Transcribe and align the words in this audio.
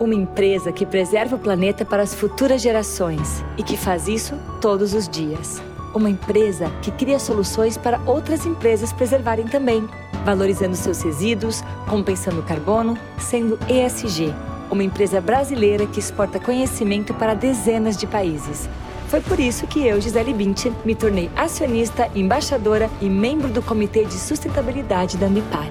Uma 0.00 0.14
empresa 0.14 0.70
que 0.70 0.86
preserva 0.86 1.34
o 1.34 1.38
planeta 1.40 1.84
para 1.84 2.04
as 2.04 2.14
futuras 2.14 2.62
gerações 2.62 3.44
e 3.56 3.64
que 3.64 3.76
faz 3.76 4.06
isso 4.06 4.36
todos 4.60 4.94
os 4.94 5.08
dias. 5.08 5.60
Uma 5.92 6.08
empresa 6.08 6.70
que 6.82 6.92
cria 6.92 7.18
soluções 7.18 7.76
para 7.76 8.00
outras 8.06 8.46
empresas 8.46 8.92
preservarem 8.92 9.46
também, 9.46 9.88
valorizando 10.24 10.76
seus 10.76 11.02
resíduos, 11.02 11.64
compensando 11.88 12.38
o 12.38 12.44
carbono, 12.44 12.96
sendo 13.18 13.58
ESG. 13.68 14.32
Uma 14.70 14.84
empresa 14.84 15.20
brasileira 15.20 15.84
que 15.84 15.98
exporta 15.98 16.38
conhecimento 16.38 17.12
para 17.12 17.34
dezenas 17.34 17.96
de 17.96 18.06
países. 18.06 18.68
Foi 19.08 19.20
por 19.20 19.40
isso 19.40 19.66
que 19.66 19.84
eu, 19.84 20.00
Gisele 20.00 20.32
Bündchen, 20.32 20.76
me 20.84 20.94
tornei 20.94 21.28
acionista, 21.34 22.08
embaixadora 22.14 22.88
e 23.00 23.08
membro 23.08 23.48
do 23.48 23.62
Comitê 23.62 24.04
de 24.04 24.14
Sustentabilidade 24.14 25.16
da 25.16 25.26
Ambipar. 25.26 25.66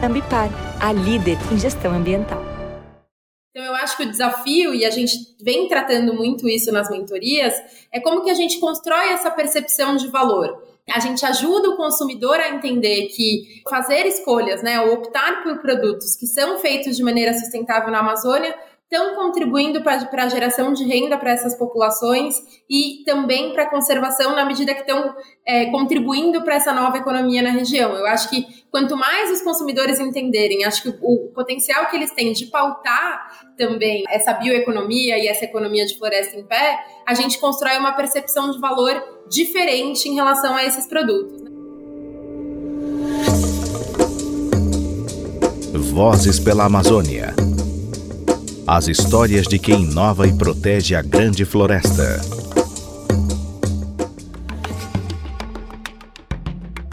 Ambipar, 0.00 0.48
a 0.78 0.92
líder 0.92 1.38
em 1.50 1.58
gestão 1.58 1.92
ambiental. 1.92 2.51
Acho 3.82 3.96
que 3.96 4.04
o 4.04 4.10
desafio, 4.10 4.74
e 4.74 4.84
a 4.84 4.90
gente 4.90 5.14
vem 5.42 5.68
tratando 5.68 6.14
muito 6.14 6.48
isso 6.48 6.70
nas 6.70 6.88
mentorias, 6.88 7.54
é 7.92 8.00
como 8.00 8.22
que 8.22 8.30
a 8.30 8.34
gente 8.34 8.58
constrói 8.60 9.08
essa 9.08 9.30
percepção 9.30 9.96
de 9.96 10.08
valor. 10.08 10.62
A 10.90 11.00
gente 11.00 11.24
ajuda 11.24 11.70
o 11.70 11.76
consumidor 11.76 12.38
a 12.40 12.50
entender 12.50 13.06
que 13.06 13.62
fazer 13.68 14.06
escolhas, 14.06 14.62
né, 14.62 14.80
ou 14.80 14.94
optar 14.94 15.42
por 15.42 15.58
produtos 15.58 16.16
que 16.16 16.26
são 16.26 16.58
feitos 16.58 16.96
de 16.96 17.02
maneira 17.02 17.32
sustentável 17.34 17.90
na 17.90 18.00
Amazônia, 18.00 18.54
estão 18.92 19.14
contribuindo 19.14 19.80
para 19.80 20.24
a 20.24 20.28
geração 20.28 20.72
de 20.74 20.84
renda 20.84 21.16
para 21.16 21.32
essas 21.32 21.56
populações 21.56 22.36
e 22.68 23.02
também 23.06 23.54
para 23.54 23.62
a 23.62 23.70
conservação 23.70 24.36
na 24.36 24.44
medida 24.44 24.74
que 24.74 24.82
estão 24.82 25.16
é, 25.46 25.66
contribuindo 25.70 26.42
para 26.42 26.56
essa 26.56 26.74
nova 26.74 26.98
economia 26.98 27.40
na 27.40 27.50
região. 27.50 27.94
Eu 27.94 28.06
acho 28.06 28.28
que 28.28 28.46
quanto 28.70 28.94
mais 28.94 29.30
os 29.30 29.40
consumidores 29.40 29.98
entenderem, 29.98 30.64
acho 30.64 30.82
que 30.82 30.88
o, 30.90 30.96
o 31.00 31.28
potencial 31.32 31.86
que 31.86 31.96
eles 31.96 32.10
têm 32.10 32.32
de 32.32 32.46
pautar 32.46 33.41
também 33.56 34.04
essa 34.08 34.32
bioeconomia 34.32 35.18
e 35.18 35.28
essa 35.28 35.44
economia 35.44 35.84
de 35.84 35.96
floresta 35.96 36.36
em 36.38 36.44
pé, 36.44 36.84
a 37.06 37.14
gente 37.14 37.38
constrói 37.38 37.76
uma 37.78 37.92
percepção 37.92 38.50
de 38.50 38.60
valor 38.60 39.02
diferente 39.28 40.08
em 40.08 40.14
relação 40.14 40.56
a 40.56 40.64
esses 40.64 40.86
produtos. 40.86 41.42
Vozes 45.92 46.38
pela 46.40 46.64
Amazônia. 46.64 47.34
As 48.66 48.88
histórias 48.88 49.46
de 49.46 49.58
quem 49.58 49.82
inova 49.82 50.26
e 50.26 50.32
protege 50.32 50.94
a 50.94 51.02
grande 51.02 51.44
floresta. 51.44 52.20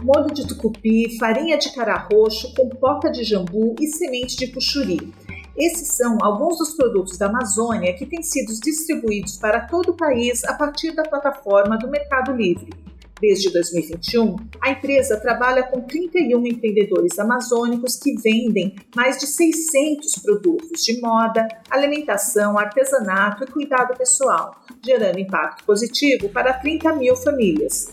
Molho 0.01 0.33
de 0.33 0.47
tucupi, 0.47 1.17
farinha 1.17 1.57
de 1.57 1.71
cara 1.73 2.07
roxo, 2.11 2.53
compota 2.55 3.11
de 3.11 3.23
jambu 3.23 3.75
e 3.79 3.87
semente 3.87 4.35
de 4.35 4.47
puxuri. 4.47 5.13
Esses 5.59 5.89
são 5.89 6.17
alguns 6.21 6.57
dos 6.57 6.73
produtos 6.73 7.17
da 7.17 7.25
Amazônia 7.25 7.93
que 7.93 8.05
têm 8.05 8.23
sido 8.23 8.57
distribuídos 8.61 9.35
para 9.35 9.59
todo 9.59 9.89
o 9.89 9.93
país 9.93 10.45
a 10.45 10.53
partir 10.53 10.93
da 10.93 11.03
plataforma 11.03 11.77
do 11.77 11.89
Mercado 11.89 12.31
Livre. 12.31 12.69
Desde 13.19 13.51
2021, 13.51 14.37
a 14.61 14.71
empresa 14.71 15.19
trabalha 15.19 15.63
com 15.63 15.81
31 15.81 16.47
empreendedores 16.47 17.19
amazônicos 17.19 17.97
que 17.97 18.15
vendem 18.15 18.73
mais 18.95 19.19
de 19.19 19.27
600 19.27 20.21
produtos 20.23 20.81
de 20.81 21.01
moda, 21.01 21.45
alimentação, 21.69 22.57
artesanato 22.57 23.43
e 23.43 23.47
cuidado 23.47 23.97
pessoal, 23.97 24.55
gerando 24.81 25.19
impacto 25.19 25.65
positivo 25.65 26.29
para 26.29 26.53
30 26.53 26.95
mil 26.95 27.17
famílias. 27.17 27.89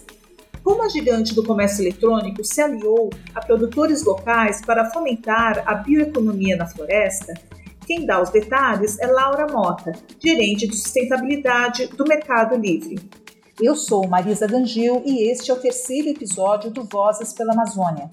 Como 0.62 0.84
a 0.84 0.88
gigante 0.88 1.34
do 1.34 1.42
comércio 1.42 1.82
eletrônico 1.82 2.44
se 2.44 2.60
aliou 2.60 3.10
a 3.34 3.40
produtores 3.40 4.04
locais 4.04 4.60
para 4.64 4.90
fomentar 4.90 5.64
a 5.66 5.74
bioeconomia 5.74 6.56
na 6.56 6.66
floresta, 6.66 7.34
quem 7.86 8.04
dá 8.04 8.20
os 8.20 8.30
detalhes 8.30 8.98
é 8.98 9.06
Laura 9.06 9.46
Mota, 9.46 9.92
gerente 10.18 10.66
de 10.66 10.76
sustentabilidade 10.76 11.86
do 11.86 12.04
Mercado 12.04 12.56
Livre. 12.56 12.98
Eu 13.62 13.76
sou 13.76 14.06
Marisa 14.08 14.46
Gangil 14.46 15.02
e 15.06 15.30
este 15.30 15.52
é 15.52 15.54
o 15.54 15.60
terceiro 15.60 16.08
episódio 16.08 16.70
do 16.70 16.84
Vozes 16.84 17.32
pela 17.32 17.52
Amazônia. 17.52 18.10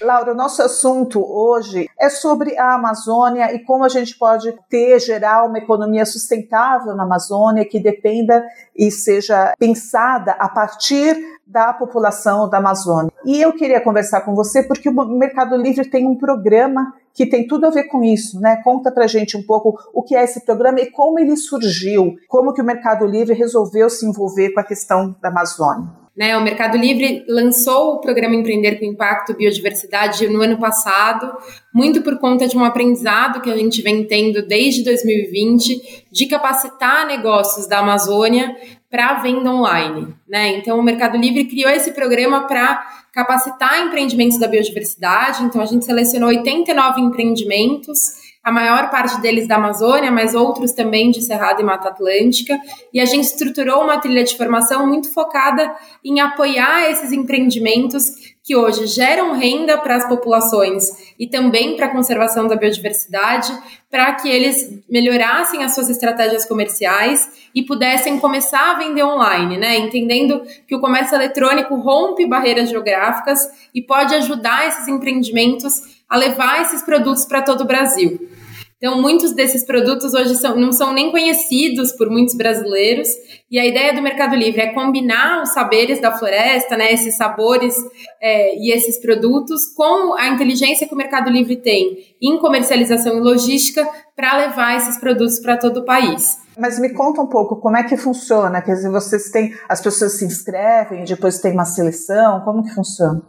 Laura, 0.00 0.32
o 0.32 0.36
nosso 0.36 0.62
assunto 0.62 1.24
hoje 1.24 1.88
é 1.98 2.08
sobre 2.08 2.56
a 2.56 2.74
Amazônia 2.74 3.52
e 3.52 3.64
como 3.64 3.84
a 3.84 3.88
gente 3.88 4.16
pode 4.16 4.52
ter, 4.68 5.00
gerar 5.00 5.44
uma 5.44 5.58
economia 5.58 6.06
sustentável 6.06 6.94
na 6.94 7.02
Amazônia 7.02 7.64
que 7.64 7.80
dependa 7.80 8.44
e 8.76 8.90
seja 8.90 9.54
pensada 9.58 10.32
a 10.32 10.48
partir 10.48 11.16
da 11.48 11.72
população 11.72 12.48
da 12.48 12.58
Amazônia. 12.58 13.10
E 13.24 13.40
eu 13.40 13.52
queria 13.54 13.80
conversar 13.80 14.20
com 14.20 14.34
você 14.34 14.62
porque 14.62 14.88
o 14.88 15.04
Mercado 15.06 15.56
Livre 15.56 15.88
tem 15.88 16.06
um 16.06 16.16
programa 16.16 16.92
que 17.14 17.26
tem 17.26 17.46
tudo 17.46 17.66
a 17.66 17.70
ver 17.70 17.84
com 17.84 18.04
isso, 18.04 18.38
né? 18.40 18.60
Conta 18.62 18.92
pra 18.92 19.06
gente 19.06 19.36
um 19.36 19.42
pouco 19.42 19.76
o 19.92 20.02
que 20.02 20.14
é 20.14 20.22
esse 20.22 20.44
programa 20.44 20.80
e 20.80 20.90
como 20.90 21.18
ele 21.18 21.36
surgiu, 21.36 22.14
como 22.28 22.52
que 22.52 22.62
o 22.62 22.64
Mercado 22.64 23.06
Livre 23.06 23.34
resolveu 23.34 23.90
se 23.90 24.06
envolver 24.06 24.52
com 24.52 24.60
a 24.60 24.64
questão 24.64 25.16
da 25.20 25.28
Amazônia. 25.30 25.90
Né, 26.18 26.36
o 26.36 26.42
Mercado 26.42 26.76
Livre 26.76 27.24
lançou 27.28 27.92
o 27.92 28.00
programa 28.00 28.34
Empreender 28.34 28.80
com 28.80 28.84
Impacto 28.84 29.36
Biodiversidade 29.36 30.26
no 30.26 30.42
ano 30.42 30.58
passado, 30.58 31.32
muito 31.72 32.02
por 32.02 32.18
conta 32.18 32.48
de 32.48 32.58
um 32.58 32.64
aprendizado 32.64 33.40
que 33.40 33.48
a 33.48 33.56
gente 33.56 33.80
vem 33.82 34.02
tendo 34.02 34.44
desde 34.44 34.82
2020 34.82 36.08
de 36.10 36.26
capacitar 36.26 37.06
negócios 37.06 37.68
da 37.68 37.78
Amazônia 37.78 38.52
para 38.90 39.20
venda 39.20 39.48
online. 39.48 40.12
Né? 40.28 40.56
Então, 40.56 40.80
o 40.80 40.82
Mercado 40.82 41.16
Livre 41.16 41.44
criou 41.44 41.70
esse 41.70 41.92
programa 41.92 42.48
para 42.48 43.04
capacitar 43.12 43.86
empreendimentos 43.86 44.40
da 44.40 44.48
biodiversidade. 44.48 45.44
Então, 45.44 45.62
a 45.62 45.66
gente 45.66 45.84
selecionou 45.84 46.30
89 46.30 47.00
empreendimentos 47.00 48.27
a 48.48 48.52
maior 48.52 48.90
parte 48.90 49.20
deles 49.20 49.46
da 49.46 49.56
Amazônia, 49.56 50.10
mas 50.10 50.34
outros 50.34 50.72
também 50.72 51.10
de 51.10 51.20
Cerrado 51.20 51.60
e 51.60 51.64
Mata 51.64 51.90
Atlântica. 51.90 52.58
E 52.92 52.98
a 52.98 53.04
gente 53.04 53.24
estruturou 53.24 53.82
uma 53.82 53.98
trilha 53.98 54.24
de 54.24 54.36
formação 54.36 54.86
muito 54.86 55.12
focada 55.12 55.70
em 56.02 56.20
apoiar 56.20 56.90
esses 56.90 57.12
empreendimentos 57.12 58.06
que 58.42 58.56
hoje 58.56 58.86
geram 58.86 59.34
renda 59.34 59.76
para 59.76 59.96
as 59.96 60.08
populações 60.08 60.86
e 61.18 61.26
também 61.26 61.76
para 61.76 61.84
a 61.84 61.90
conservação 61.90 62.46
da 62.46 62.56
biodiversidade, 62.56 63.52
para 63.90 64.14
que 64.14 64.26
eles 64.26 64.82
melhorassem 64.88 65.62
as 65.62 65.74
suas 65.74 65.90
estratégias 65.90 66.46
comerciais 66.46 67.28
e 67.54 67.62
pudessem 67.62 68.18
começar 68.18 68.70
a 68.70 68.78
vender 68.78 69.04
online, 69.04 69.58
né? 69.58 69.76
Entendendo 69.76 70.40
que 70.66 70.74
o 70.74 70.80
comércio 70.80 71.14
eletrônico 71.14 71.74
rompe 71.74 72.26
barreiras 72.26 72.70
geográficas 72.70 73.46
e 73.74 73.82
pode 73.82 74.14
ajudar 74.14 74.66
esses 74.66 74.88
empreendimentos 74.88 75.98
a 76.08 76.16
levar 76.16 76.62
esses 76.62 76.82
produtos 76.82 77.26
para 77.26 77.42
todo 77.42 77.60
o 77.60 77.66
Brasil. 77.66 78.37
Então, 78.78 79.02
muitos 79.02 79.32
desses 79.32 79.66
produtos 79.66 80.14
hoje 80.14 80.36
são, 80.36 80.56
não 80.56 80.70
são 80.70 80.92
nem 80.92 81.10
conhecidos 81.10 81.90
por 81.92 82.08
muitos 82.08 82.36
brasileiros. 82.36 83.08
E 83.50 83.58
a 83.58 83.66
ideia 83.66 83.92
do 83.92 84.00
Mercado 84.00 84.36
Livre 84.36 84.60
é 84.60 84.72
combinar 84.72 85.42
os 85.42 85.52
saberes 85.52 86.00
da 86.00 86.16
floresta, 86.16 86.76
né, 86.76 86.92
esses 86.92 87.16
sabores 87.16 87.74
é, 88.22 88.56
e 88.56 88.72
esses 88.72 89.00
produtos, 89.00 89.74
com 89.74 90.14
a 90.14 90.28
inteligência 90.28 90.86
que 90.86 90.94
o 90.94 90.96
Mercado 90.96 91.28
Livre 91.28 91.56
tem 91.56 91.98
em 92.22 92.38
comercialização 92.38 93.16
e 93.16 93.20
logística 93.20 93.88
para 94.14 94.36
levar 94.36 94.76
esses 94.76 94.96
produtos 94.98 95.40
para 95.40 95.56
todo 95.56 95.80
o 95.80 95.84
país. 95.84 96.38
Mas 96.56 96.78
me 96.78 96.90
conta 96.90 97.20
um 97.20 97.26
pouco 97.26 97.56
como 97.56 97.76
é 97.76 97.82
que 97.82 97.96
funciona. 97.96 98.62
Quer 98.62 98.74
dizer, 98.74 98.90
vocês 98.90 99.30
têm. 99.30 99.52
As 99.68 99.80
pessoas 99.80 100.18
se 100.18 100.24
inscrevem, 100.24 101.04
depois 101.04 101.38
tem 101.38 101.52
uma 101.52 101.64
seleção, 101.64 102.40
como 102.40 102.62
que 102.62 102.74
funciona? 102.74 103.22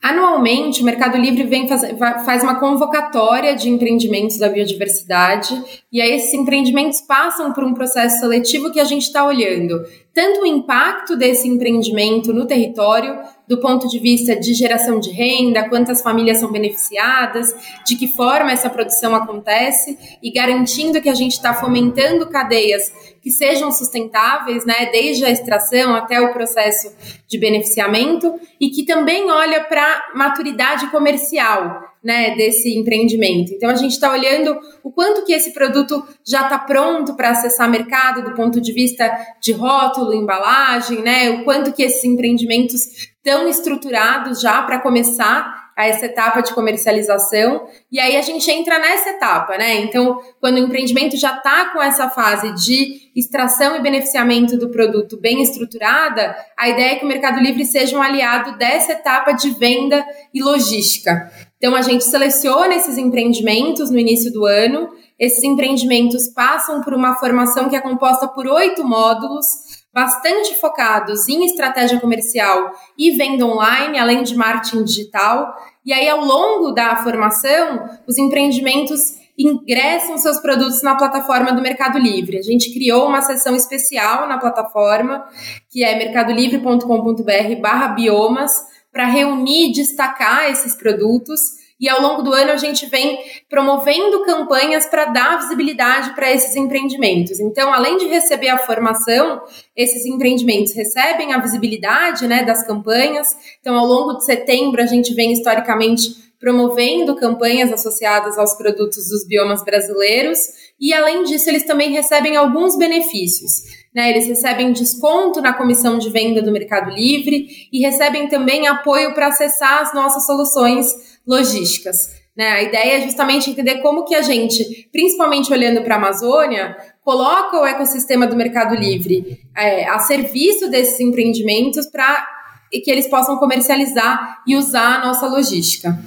Anualmente, 0.00 0.80
o 0.80 0.84
Mercado 0.84 1.18
Livre 1.18 1.42
vem 1.44 1.66
faz, 1.66 1.82
faz 2.24 2.42
uma 2.44 2.60
convocatória 2.60 3.56
de 3.56 3.68
empreendimentos 3.68 4.38
da 4.38 4.48
biodiversidade, 4.48 5.60
e 5.92 6.00
aí 6.00 6.12
esses 6.12 6.32
empreendimentos 6.34 7.00
passam 7.00 7.52
por 7.52 7.64
um 7.64 7.74
processo 7.74 8.20
seletivo 8.20 8.70
que 8.70 8.78
a 8.78 8.84
gente 8.84 9.02
está 9.02 9.26
olhando 9.26 9.84
tanto 10.18 10.40
o 10.40 10.46
impacto 10.46 11.14
desse 11.14 11.46
empreendimento 11.46 12.32
no 12.32 12.44
território, 12.44 13.20
do 13.46 13.60
ponto 13.60 13.86
de 13.86 14.00
vista 14.00 14.34
de 14.34 14.52
geração 14.52 14.98
de 14.98 15.12
renda, 15.12 15.68
quantas 15.68 16.02
famílias 16.02 16.38
são 16.38 16.50
beneficiadas, 16.50 17.54
de 17.86 17.94
que 17.94 18.08
forma 18.08 18.50
essa 18.50 18.68
produção 18.68 19.14
acontece 19.14 19.96
e 20.20 20.32
garantindo 20.32 21.00
que 21.00 21.08
a 21.08 21.14
gente 21.14 21.34
está 21.34 21.54
fomentando 21.54 22.28
cadeias 22.28 22.92
que 23.22 23.30
sejam 23.30 23.70
sustentáveis, 23.70 24.66
né, 24.66 24.90
desde 24.90 25.24
a 25.24 25.30
extração 25.30 25.94
até 25.94 26.20
o 26.20 26.32
processo 26.32 26.92
de 27.28 27.38
beneficiamento 27.38 28.40
e 28.60 28.70
que 28.70 28.84
também 28.84 29.30
olha 29.30 29.62
para 29.66 30.10
maturidade 30.16 30.90
comercial 30.90 31.87
né, 32.02 32.34
desse 32.36 32.76
empreendimento. 32.76 33.52
Então 33.52 33.70
a 33.70 33.74
gente 33.74 33.92
está 33.92 34.12
olhando 34.12 34.58
o 34.82 34.90
quanto 34.90 35.24
que 35.24 35.32
esse 35.32 35.52
produto 35.52 36.02
já 36.26 36.42
está 36.42 36.58
pronto 36.58 37.14
para 37.14 37.30
acessar 37.30 37.68
mercado 37.68 38.22
do 38.22 38.34
ponto 38.34 38.60
de 38.60 38.72
vista 38.72 39.10
de 39.40 39.52
rótulo, 39.52 40.14
embalagem, 40.14 41.02
né, 41.02 41.30
o 41.30 41.44
quanto 41.44 41.72
que 41.72 41.82
esses 41.82 42.04
empreendimentos 42.04 43.08
estão 43.16 43.48
estruturados 43.48 44.40
já 44.40 44.62
para 44.62 44.80
começar 44.80 45.68
a 45.78 45.86
essa 45.86 46.06
etapa 46.06 46.40
de 46.40 46.52
comercialização. 46.52 47.68
E 47.90 48.00
aí 48.00 48.16
a 48.16 48.22
gente 48.22 48.50
entra 48.50 48.80
nessa 48.80 49.10
etapa, 49.10 49.56
né? 49.56 49.76
Então, 49.76 50.20
quando 50.40 50.56
o 50.56 50.58
empreendimento 50.58 51.16
já 51.16 51.36
está 51.36 51.66
com 51.66 51.80
essa 51.80 52.10
fase 52.10 52.52
de 52.54 53.07
extração 53.18 53.74
e 53.74 53.82
beneficiamento 53.82 54.56
do 54.56 54.70
produto 54.70 55.18
bem 55.18 55.42
estruturada, 55.42 56.36
a 56.56 56.68
ideia 56.68 56.92
é 56.92 56.94
que 56.96 57.04
o 57.04 57.08
Mercado 57.08 57.40
Livre 57.40 57.66
seja 57.66 57.98
um 57.98 58.02
aliado 58.02 58.56
dessa 58.56 58.92
etapa 58.92 59.32
de 59.32 59.50
venda 59.50 60.04
e 60.32 60.40
logística. 60.40 61.30
Então, 61.56 61.74
a 61.74 61.82
gente 61.82 62.04
seleciona 62.04 62.76
esses 62.76 62.96
empreendimentos 62.96 63.90
no 63.90 63.98
início 63.98 64.32
do 64.32 64.46
ano. 64.46 64.88
Esses 65.18 65.42
empreendimentos 65.42 66.28
passam 66.28 66.80
por 66.80 66.94
uma 66.94 67.16
formação 67.16 67.68
que 67.68 67.74
é 67.74 67.80
composta 67.80 68.28
por 68.28 68.46
oito 68.46 68.84
módulos, 68.84 69.46
bastante 69.92 70.54
focados 70.60 71.28
em 71.28 71.44
estratégia 71.44 71.98
comercial 71.98 72.70
e 72.96 73.10
venda 73.10 73.44
online, 73.44 73.98
além 73.98 74.22
de 74.22 74.36
marketing 74.36 74.84
digital. 74.84 75.52
E 75.84 75.92
aí, 75.92 76.08
ao 76.08 76.24
longo 76.24 76.70
da 76.70 76.94
formação, 77.02 77.88
os 78.06 78.16
empreendimentos 78.16 79.17
ingressam 79.38 80.18
seus 80.18 80.40
produtos 80.40 80.82
na 80.82 80.96
plataforma 80.96 81.52
do 81.52 81.62
Mercado 81.62 81.98
Livre. 81.98 82.38
A 82.38 82.42
gente 82.42 82.72
criou 82.74 83.06
uma 83.06 83.22
seção 83.22 83.54
especial 83.54 84.26
na 84.26 84.36
plataforma, 84.36 85.24
que 85.70 85.84
é 85.84 85.96
mercadolivre.com.br 85.96 87.94
biomas, 87.94 88.52
para 88.92 89.06
reunir 89.06 89.68
e 89.68 89.72
destacar 89.72 90.50
esses 90.50 90.74
produtos. 90.74 91.40
E 91.80 91.88
ao 91.88 92.02
longo 92.02 92.22
do 92.22 92.32
ano 92.32 92.50
a 92.50 92.56
gente 92.56 92.86
vem 92.86 93.20
promovendo 93.48 94.24
campanhas 94.24 94.86
para 94.86 95.04
dar 95.04 95.38
visibilidade 95.38 96.12
para 96.16 96.32
esses 96.32 96.56
empreendimentos. 96.56 97.38
Então, 97.38 97.72
além 97.72 97.96
de 97.98 98.06
receber 98.06 98.48
a 98.48 98.58
formação, 98.58 99.40
esses 99.76 100.04
empreendimentos 100.04 100.74
recebem 100.74 101.32
a 101.32 101.38
visibilidade 101.38 102.26
né, 102.26 102.42
das 102.42 102.66
campanhas. 102.66 103.36
Então, 103.60 103.78
ao 103.78 103.86
longo 103.86 104.14
de 104.14 104.24
setembro, 104.24 104.82
a 104.82 104.86
gente 104.86 105.14
vem 105.14 105.32
historicamente 105.32 106.27
promovendo 106.40 107.16
campanhas 107.16 107.72
associadas 107.72 108.38
aos 108.38 108.54
produtos 108.56 109.08
dos 109.08 109.26
biomas 109.26 109.64
brasileiros. 109.64 110.38
E, 110.80 110.92
além 110.94 111.24
disso, 111.24 111.48
eles 111.48 111.64
também 111.64 111.90
recebem 111.90 112.36
alguns 112.36 112.76
benefícios. 112.76 113.62
Né? 113.94 114.10
Eles 114.10 114.28
recebem 114.28 114.72
desconto 114.72 115.40
na 115.40 115.52
comissão 115.52 115.98
de 115.98 116.10
venda 116.10 116.40
do 116.40 116.52
Mercado 116.52 116.90
Livre 116.90 117.46
e 117.72 117.80
recebem 117.80 118.28
também 118.28 118.68
apoio 118.68 119.12
para 119.14 119.28
acessar 119.28 119.82
as 119.82 119.92
nossas 119.92 120.24
soluções 120.24 121.18
logísticas. 121.26 122.16
Né? 122.36 122.48
A 122.48 122.62
ideia 122.62 122.98
é 122.98 123.00
justamente 123.00 123.50
entender 123.50 123.80
como 123.80 124.04
que 124.04 124.14
a 124.14 124.22
gente, 124.22 124.88
principalmente 124.92 125.52
olhando 125.52 125.82
para 125.82 125.96
a 125.96 125.98
Amazônia, 125.98 126.76
coloca 127.02 127.60
o 127.60 127.66
ecossistema 127.66 128.28
do 128.28 128.36
Mercado 128.36 128.76
Livre 128.76 129.40
é, 129.56 129.88
a 129.88 129.98
serviço 129.98 130.70
desses 130.70 131.00
empreendimentos 131.00 131.86
para 131.86 132.28
que 132.70 132.90
eles 132.90 133.08
possam 133.08 133.38
comercializar 133.38 134.42
e 134.46 134.54
usar 134.54 135.00
a 135.00 135.06
nossa 135.06 135.26
logística. 135.26 135.98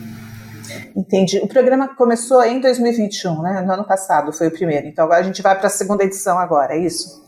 Entendi. 0.95 1.39
O 1.39 1.47
programa 1.47 1.95
começou 1.95 2.43
em 2.43 2.59
2021, 2.59 3.41
né? 3.41 3.61
No 3.61 3.73
ano 3.73 3.83
passado 3.85 4.31
foi 4.33 4.47
o 4.47 4.51
primeiro. 4.51 4.87
Então 4.87 5.05
agora 5.05 5.21
a 5.21 5.23
gente 5.23 5.41
vai 5.41 5.57
para 5.57 5.67
a 5.67 5.69
segunda 5.69 6.03
edição 6.03 6.37
agora, 6.37 6.73
é 6.73 6.79
isso? 6.79 7.21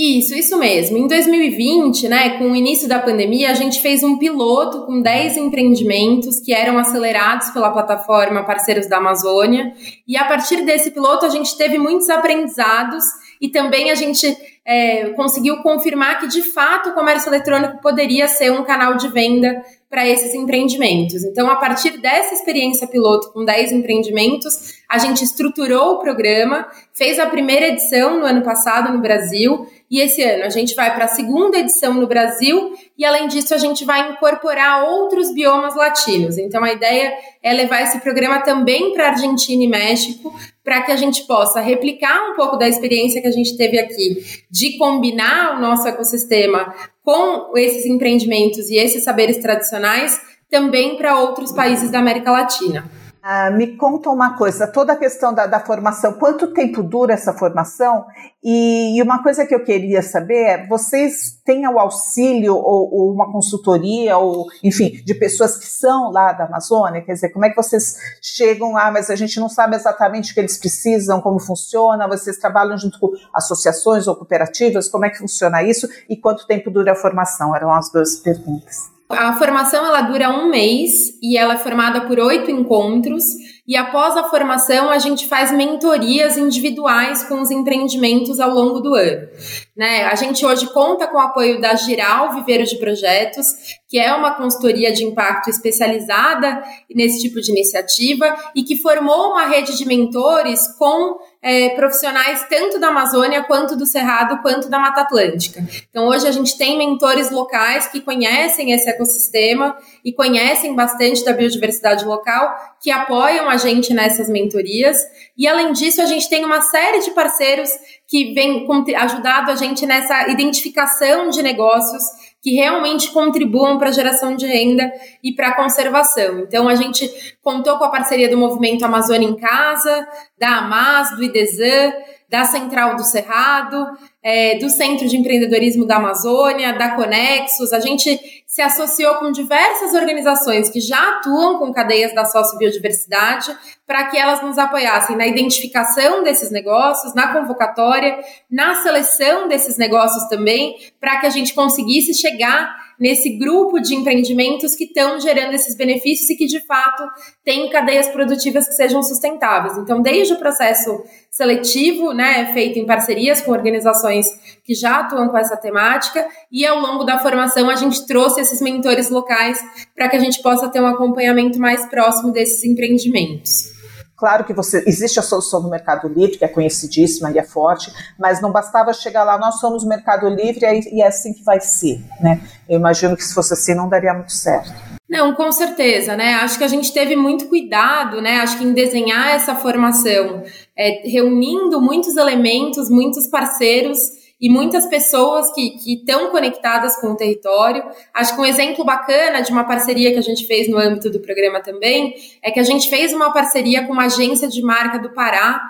Isso, 0.00 0.32
isso 0.32 0.56
mesmo. 0.56 0.96
Em 0.96 1.08
2020, 1.08 2.08
né, 2.08 2.38
com 2.38 2.52
o 2.52 2.54
início 2.54 2.88
da 2.88 3.00
pandemia, 3.00 3.50
a 3.50 3.54
gente 3.54 3.80
fez 3.80 4.04
um 4.04 4.16
piloto 4.16 4.86
com 4.86 5.02
10 5.02 5.36
empreendimentos 5.38 6.38
que 6.38 6.54
eram 6.54 6.78
acelerados 6.78 7.50
pela 7.50 7.72
plataforma 7.72 8.44
Parceiros 8.44 8.88
da 8.88 8.98
Amazônia. 8.98 9.72
E 10.06 10.16
a 10.16 10.24
partir 10.24 10.64
desse 10.64 10.92
piloto, 10.92 11.26
a 11.26 11.28
gente 11.28 11.56
teve 11.56 11.78
muitos 11.78 12.08
aprendizados 12.08 13.02
e 13.40 13.48
também 13.48 13.90
a 13.90 13.96
gente 13.96 14.36
é, 14.68 15.08
conseguiu 15.16 15.62
confirmar 15.62 16.20
que, 16.20 16.28
de 16.28 16.42
fato, 16.42 16.90
o 16.90 16.92
comércio 16.92 17.30
eletrônico 17.30 17.80
poderia 17.80 18.28
ser 18.28 18.52
um 18.52 18.62
canal 18.62 18.98
de 18.98 19.08
venda 19.08 19.64
para 19.88 20.06
esses 20.06 20.34
empreendimentos. 20.34 21.24
Então, 21.24 21.50
a 21.50 21.56
partir 21.56 21.96
dessa 21.96 22.34
experiência 22.34 22.86
piloto 22.86 23.32
com 23.32 23.42
10 23.42 23.72
empreendimentos, 23.72 24.74
a 24.86 24.98
gente 24.98 25.24
estruturou 25.24 25.94
o 25.94 25.98
programa, 25.98 26.68
fez 26.92 27.18
a 27.18 27.24
primeira 27.24 27.68
edição 27.68 28.18
no 28.18 28.26
ano 28.26 28.42
passado 28.42 28.92
no 28.92 29.00
Brasil, 29.00 29.66
e 29.90 30.00
esse 30.00 30.22
ano 30.22 30.44
a 30.44 30.50
gente 30.50 30.74
vai 30.74 30.94
para 30.94 31.06
a 31.06 31.08
segunda 31.08 31.56
edição 31.56 31.94
no 31.94 32.06
Brasil, 32.06 32.74
e 32.98 33.06
além 33.06 33.28
disso, 33.28 33.54
a 33.54 33.58
gente 33.58 33.86
vai 33.86 34.12
incorporar 34.12 34.84
outros 34.84 35.32
biomas 35.32 35.74
latinos. 35.74 36.36
Então, 36.36 36.62
a 36.62 36.70
ideia 36.70 37.14
é 37.42 37.54
levar 37.54 37.82
esse 37.82 37.98
programa 38.00 38.40
também 38.40 38.92
para 38.92 39.08
Argentina 39.08 39.64
e 39.64 39.68
México, 39.68 40.34
para 40.62 40.82
que 40.82 40.92
a 40.92 40.96
gente 40.96 41.26
possa 41.26 41.62
replicar 41.62 42.30
um 42.30 42.34
pouco 42.34 42.58
da 42.58 42.68
experiência 42.68 43.22
que 43.22 43.26
a 43.26 43.32
gente 43.32 43.56
teve 43.56 43.78
aqui, 43.78 44.22
de 44.58 44.76
combinar 44.76 45.56
o 45.56 45.60
nosso 45.60 45.86
ecossistema 45.86 46.74
com 47.04 47.56
esses 47.56 47.86
empreendimentos 47.86 48.68
e 48.68 48.76
esses 48.76 49.04
saberes 49.04 49.38
tradicionais 49.38 50.20
também 50.50 50.96
para 50.96 51.20
outros 51.20 51.52
países 51.52 51.92
da 51.92 52.00
América 52.00 52.32
Latina. 52.32 52.90
Ah, 53.30 53.50
me 53.50 53.76
conta 53.76 54.08
uma 54.08 54.38
coisa, 54.38 54.66
toda 54.66 54.94
a 54.94 54.96
questão 54.96 55.34
da, 55.34 55.44
da, 55.46 55.60
formação, 55.60 56.14
quanto 56.14 56.54
tempo 56.54 56.82
dura 56.82 57.12
essa 57.12 57.30
formação? 57.34 58.06
E, 58.42 58.96
e, 58.96 59.02
uma 59.02 59.22
coisa 59.22 59.44
que 59.44 59.54
eu 59.54 59.62
queria 59.62 60.00
saber 60.00 60.44
é, 60.44 60.66
vocês 60.66 61.38
têm 61.44 61.68
o 61.68 61.78
auxílio 61.78 62.54
ou, 62.54 62.90
ou, 62.90 63.12
uma 63.12 63.30
consultoria, 63.30 64.16
ou 64.16 64.46
enfim, 64.64 65.02
de 65.04 65.14
pessoas 65.14 65.58
que 65.58 65.66
são 65.66 66.10
lá 66.10 66.32
da 66.32 66.44
Amazônia? 66.44 67.02
Quer 67.02 67.12
dizer, 67.12 67.28
como 67.28 67.44
é 67.44 67.50
que 67.50 67.56
vocês 67.56 67.96
chegam 68.22 68.72
lá, 68.72 68.90
mas 68.90 69.10
a 69.10 69.14
gente 69.14 69.38
não 69.38 69.50
sabe 69.50 69.76
exatamente 69.76 70.30
o 70.30 70.34
que 70.34 70.40
eles 70.40 70.56
precisam, 70.56 71.20
como 71.20 71.38
funciona, 71.38 72.08
vocês 72.08 72.38
trabalham 72.38 72.78
junto 72.78 72.98
com 72.98 73.10
associações 73.34 74.06
ou 74.06 74.16
cooperativas, 74.16 74.88
como 74.88 75.04
é 75.04 75.10
que 75.10 75.18
funciona 75.18 75.62
isso 75.62 75.86
e 76.08 76.16
quanto 76.16 76.46
tempo 76.46 76.70
dura 76.70 76.92
a 76.92 76.96
formação? 76.96 77.54
Eram 77.54 77.74
as 77.74 77.92
duas 77.92 78.16
perguntas. 78.16 78.97
A 79.10 79.32
formação 79.38 79.86
ela 79.86 80.02
dura 80.02 80.28
um 80.30 80.50
mês 80.50 80.92
e 81.22 81.36
ela 81.36 81.54
é 81.54 81.58
formada 81.58 82.02
por 82.02 82.18
oito 82.18 82.50
encontros. 82.50 83.24
E 83.68 83.76
após 83.76 84.16
a 84.16 84.24
formação, 84.24 84.88
a 84.88 84.98
gente 84.98 85.28
faz 85.28 85.52
mentorias 85.52 86.38
individuais 86.38 87.22
com 87.24 87.42
os 87.42 87.50
empreendimentos 87.50 88.40
ao 88.40 88.48
longo 88.48 88.80
do 88.80 88.94
ano. 88.94 89.28
Né? 89.76 90.04
A 90.06 90.14
gente 90.14 90.44
hoje 90.44 90.72
conta 90.72 91.06
com 91.06 91.18
o 91.18 91.20
apoio 91.20 91.60
da 91.60 91.74
Giral 91.74 92.32
Viveiro 92.32 92.64
de 92.64 92.78
Projetos, 92.78 93.46
que 93.86 93.98
é 93.98 94.12
uma 94.14 94.34
consultoria 94.34 94.90
de 94.90 95.04
impacto 95.04 95.50
especializada 95.50 96.62
nesse 96.94 97.20
tipo 97.20 97.40
de 97.40 97.50
iniciativa 97.50 98.34
e 98.54 98.62
que 98.62 98.76
formou 98.76 99.32
uma 99.32 99.46
rede 99.46 99.76
de 99.76 99.86
mentores 99.86 100.66
com 100.78 101.18
é, 101.40 101.70
profissionais 101.70 102.44
tanto 102.50 102.80
da 102.80 102.88
Amazônia 102.88 103.44
quanto 103.44 103.76
do 103.76 103.86
Cerrado 103.86 104.42
quanto 104.42 104.68
da 104.68 104.78
Mata 104.78 105.02
Atlântica. 105.02 105.64
Então 105.88 106.08
hoje 106.08 106.26
a 106.26 106.32
gente 106.32 106.58
tem 106.58 106.76
mentores 106.76 107.30
locais 107.30 107.86
que 107.86 108.00
conhecem 108.00 108.72
esse 108.72 108.90
ecossistema 108.90 109.76
e 110.04 110.12
conhecem 110.12 110.74
bastante 110.74 111.24
da 111.24 111.32
biodiversidade 111.32 112.04
local, 112.04 112.54
que 112.82 112.90
apoiam 112.90 113.48
a 113.48 113.56
gente 113.58 113.92
nessas 113.92 114.30
mentorias. 114.30 114.96
E 115.36 115.46
além 115.46 115.72
disso, 115.72 116.00
a 116.00 116.06
gente 116.06 116.28
tem 116.30 116.44
uma 116.44 116.62
série 116.62 117.00
de 117.00 117.10
parceiros 117.10 117.70
que 118.06 118.32
vêm 118.32 118.66
ajudado 118.96 119.50
a 119.50 119.54
gente 119.54 119.84
nessa 119.84 120.28
identificação 120.28 121.28
de 121.28 121.42
negócios 121.42 122.02
que 122.42 122.54
realmente 122.54 123.10
contribuam 123.10 123.78
para 123.78 123.88
a 123.88 123.92
geração 123.92 124.34
de 124.34 124.46
renda 124.46 124.90
e 125.22 125.34
para 125.34 125.48
a 125.48 125.56
conservação. 125.56 126.38
Então, 126.40 126.68
a 126.68 126.74
gente 126.74 127.10
contou 127.42 127.76
com 127.76 127.84
a 127.84 127.90
parceria 127.90 128.28
do 128.28 128.38
Movimento 128.38 128.84
Amazônia 128.84 129.28
em 129.28 129.36
Casa, 129.36 130.08
da 130.38 130.58
AMAS, 130.58 131.16
do 131.16 131.24
IDESAN, 131.24 131.92
da 132.28 132.44
Central 132.44 132.94
do 132.94 133.04
Cerrado, 133.04 133.86
é, 134.22 134.58
do 134.58 134.68
Centro 134.68 135.08
de 135.08 135.16
Empreendedorismo 135.16 135.86
da 135.86 135.96
Amazônia, 135.96 136.74
da 136.74 136.94
Conexus. 136.94 137.72
A 137.72 137.80
gente 137.80 138.37
se 138.48 138.62
associou 138.62 139.16
com 139.16 139.30
diversas 139.30 139.92
organizações 139.92 140.70
que 140.70 140.80
já 140.80 141.10
atuam 141.10 141.58
com 141.58 141.70
cadeias 141.70 142.14
da 142.14 142.24
sociobiodiversidade 142.24 143.54
para 143.86 144.06
que 144.06 144.16
elas 144.16 144.42
nos 144.42 144.56
apoiassem 144.56 145.14
na 145.16 145.26
identificação 145.26 146.22
desses 146.22 146.50
negócios, 146.50 147.14
na 147.14 147.30
convocatória, 147.34 148.18
na 148.50 148.76
seleção 148.76 149.48
desses 149.48 149.76
negócios 149.76 150.26
também, 150.30 150.74
para 150.98 151.20
que 151.20 151.26
a 151.26 151.30
gente 151.30 151.52
conseguisse 151.52 152.14
chegar 152.14 152.87
nesse 152.98 153.38
grupo 153.38 153.80
de 153.80 153.94
empreendimentos 153.94 154.74
que 154.74 154.84
estão 154.84 155.20
gerando 155.20 155.54
esses 155.54 155.76
benefícios 155.76 156.28
e 156.30 156.36
que, 156.36 156.46
de 156.46 156.60
fato, 156.66 157.04
têm 157.44 157.70
cadeias 157.70 158.08
produtivas 158.08 158.66
que 158.66 158.74
sejam 158.74 159.02
sustentáveis. 159.02 159.78
Então, 159.78 160.02
desde 160.02 160.34
o 160.34 160.38
processo 160.38 161.02
seletivo, 161.30 162.12
né, 162.12 162.52
feito 162.52 162.78
em 162.78 162.86
parcerias 162.86 163.40
com 163.40 163.52
organizações 163.52 164.28
que 164.64 164.74
já 164.74 165.00
atuam 165.00 165.28
com 165.28 165.38
essa 165.38 165.56
temática, 165.56 166.26
e 166.50 166.66
ao 166.66 166.80
longo 166.80 167.04
da 167.04 167.18
formação 167.18 167.70
a 167.70 167.76
gente 167.76 168.06
trouxe 168.06 168.40
esses 168.40 168.60
mentores 168.60 169.10
locais 169.10 169.62
para 169.94 170.08
que 170.08 170.16
a 170.16 170.20
gente 170.20 170.42
possa 170.42 170.68
ter 170.68 170.80
um 170.80 170.86
acompanhamento 170.86 171.58
mais 171.58 171.86
próximo 171.86 172.32
desses 172.32 172.64
empreendimentos. 172.64 173.77
Claro 174.18 174.44
que 174.44 174.52
você 174.52 174.82
existe 174.84 175.20
a 175.20 175.22
solução 175.22 175.62
do 175.62 175.70
Mercado 175.70 176.08
Livre, 176.08 176.38
que 176.38 176.44
é 176.44 176.48
conhecidíssima 176.48 177.30
e 177.30 177.38
é 177.38 177.44
forte, 177.44 177.92
mas 178.18 178.42
não 178.42 178.50
bastava 178.50 178.92
chegar 178.92 179.22
lá, 179.22 179.38
nós 179.38 179.60
somos 179.60 179.84
Mercado 179.84 180.28
Livre 180.28 180.66
e 180.92 181.00
é 181.00 181.06
assim 181.06 181.32
que 181.32 181.44
vai 181.44 181.60
ser, 181.60 182.00
né? 182.20 182.40
Eu 182.68 182.80
imagino 182.80 183.16
que 183.16 183.22
se 183.24 183.32
fosse 183.32 183.54
assim 183.54 183.74
não 183.74 183.88
daria 183.88 184.12
muito 184.12 184.32
certo. 184.32 184.72
Não, 185.08 185.34
com 185.34 185.50
certeza, 185.52 186.16
né? 186.16 186.34
Acho 186.34 186.58
que 186.58 186.64
a 186.64 186.68
gente 186.68 186.92
teve 186.92 187.14
muito 187.14 187.46
cuidado, 187.46 188.20
né? 188.20 188.40
Acho 188.40 188.58
que 188.58 188.64
em 188.64 188.72
desenhar 188.72 189.28
essa 189.30 189.54
formação, 189.54 190.42
é, 190.76 191.08
reunindo 191.08 191.80
muitos 191.80 192.16
elementos, 192.16 192.90
muitos 192.90 193.28
parceiros 193.28 193.98
e 194.40 194.48
muitas 194.48 194.86
pessoas 194.86 195.52
que 195.52 195.76
estão 195.86 196.30
conectadas 196.30 196.96
com 197.00 197.08
o 197.08 197.16
território. 197.16 197.82
Acho 198.14 198.34
que 198.34 198.40
um 198.40 198.44
exemplo 198.44 198.84
bacana 198.84 199.40
de 199.40 199.50
uma 199.50 199.64
parceria 199.64 200.12
que 200.12 200.18
a 200.18 200.22
gente 200.22 200.46
fez 200.46 200.68
no 200.68 200.78
âmbito 200.78 201.10
do 201.10 201.20
programa 201.20 201.60
também 201.60 202.14
é 202.42 202.50
que 202.50 202.60
a 202.60 202.64
gente 202.64 202.88
fez 202.88 203.12
uma 203.12 203.32
parceria 203.32 203.84
com 203.86 203.92
uma 203.92 204.04
agência 204.04 204.48
de 204.48 204.62
marca 204.62 204.98
do 204.98 205.10
Pará 205.10 205.60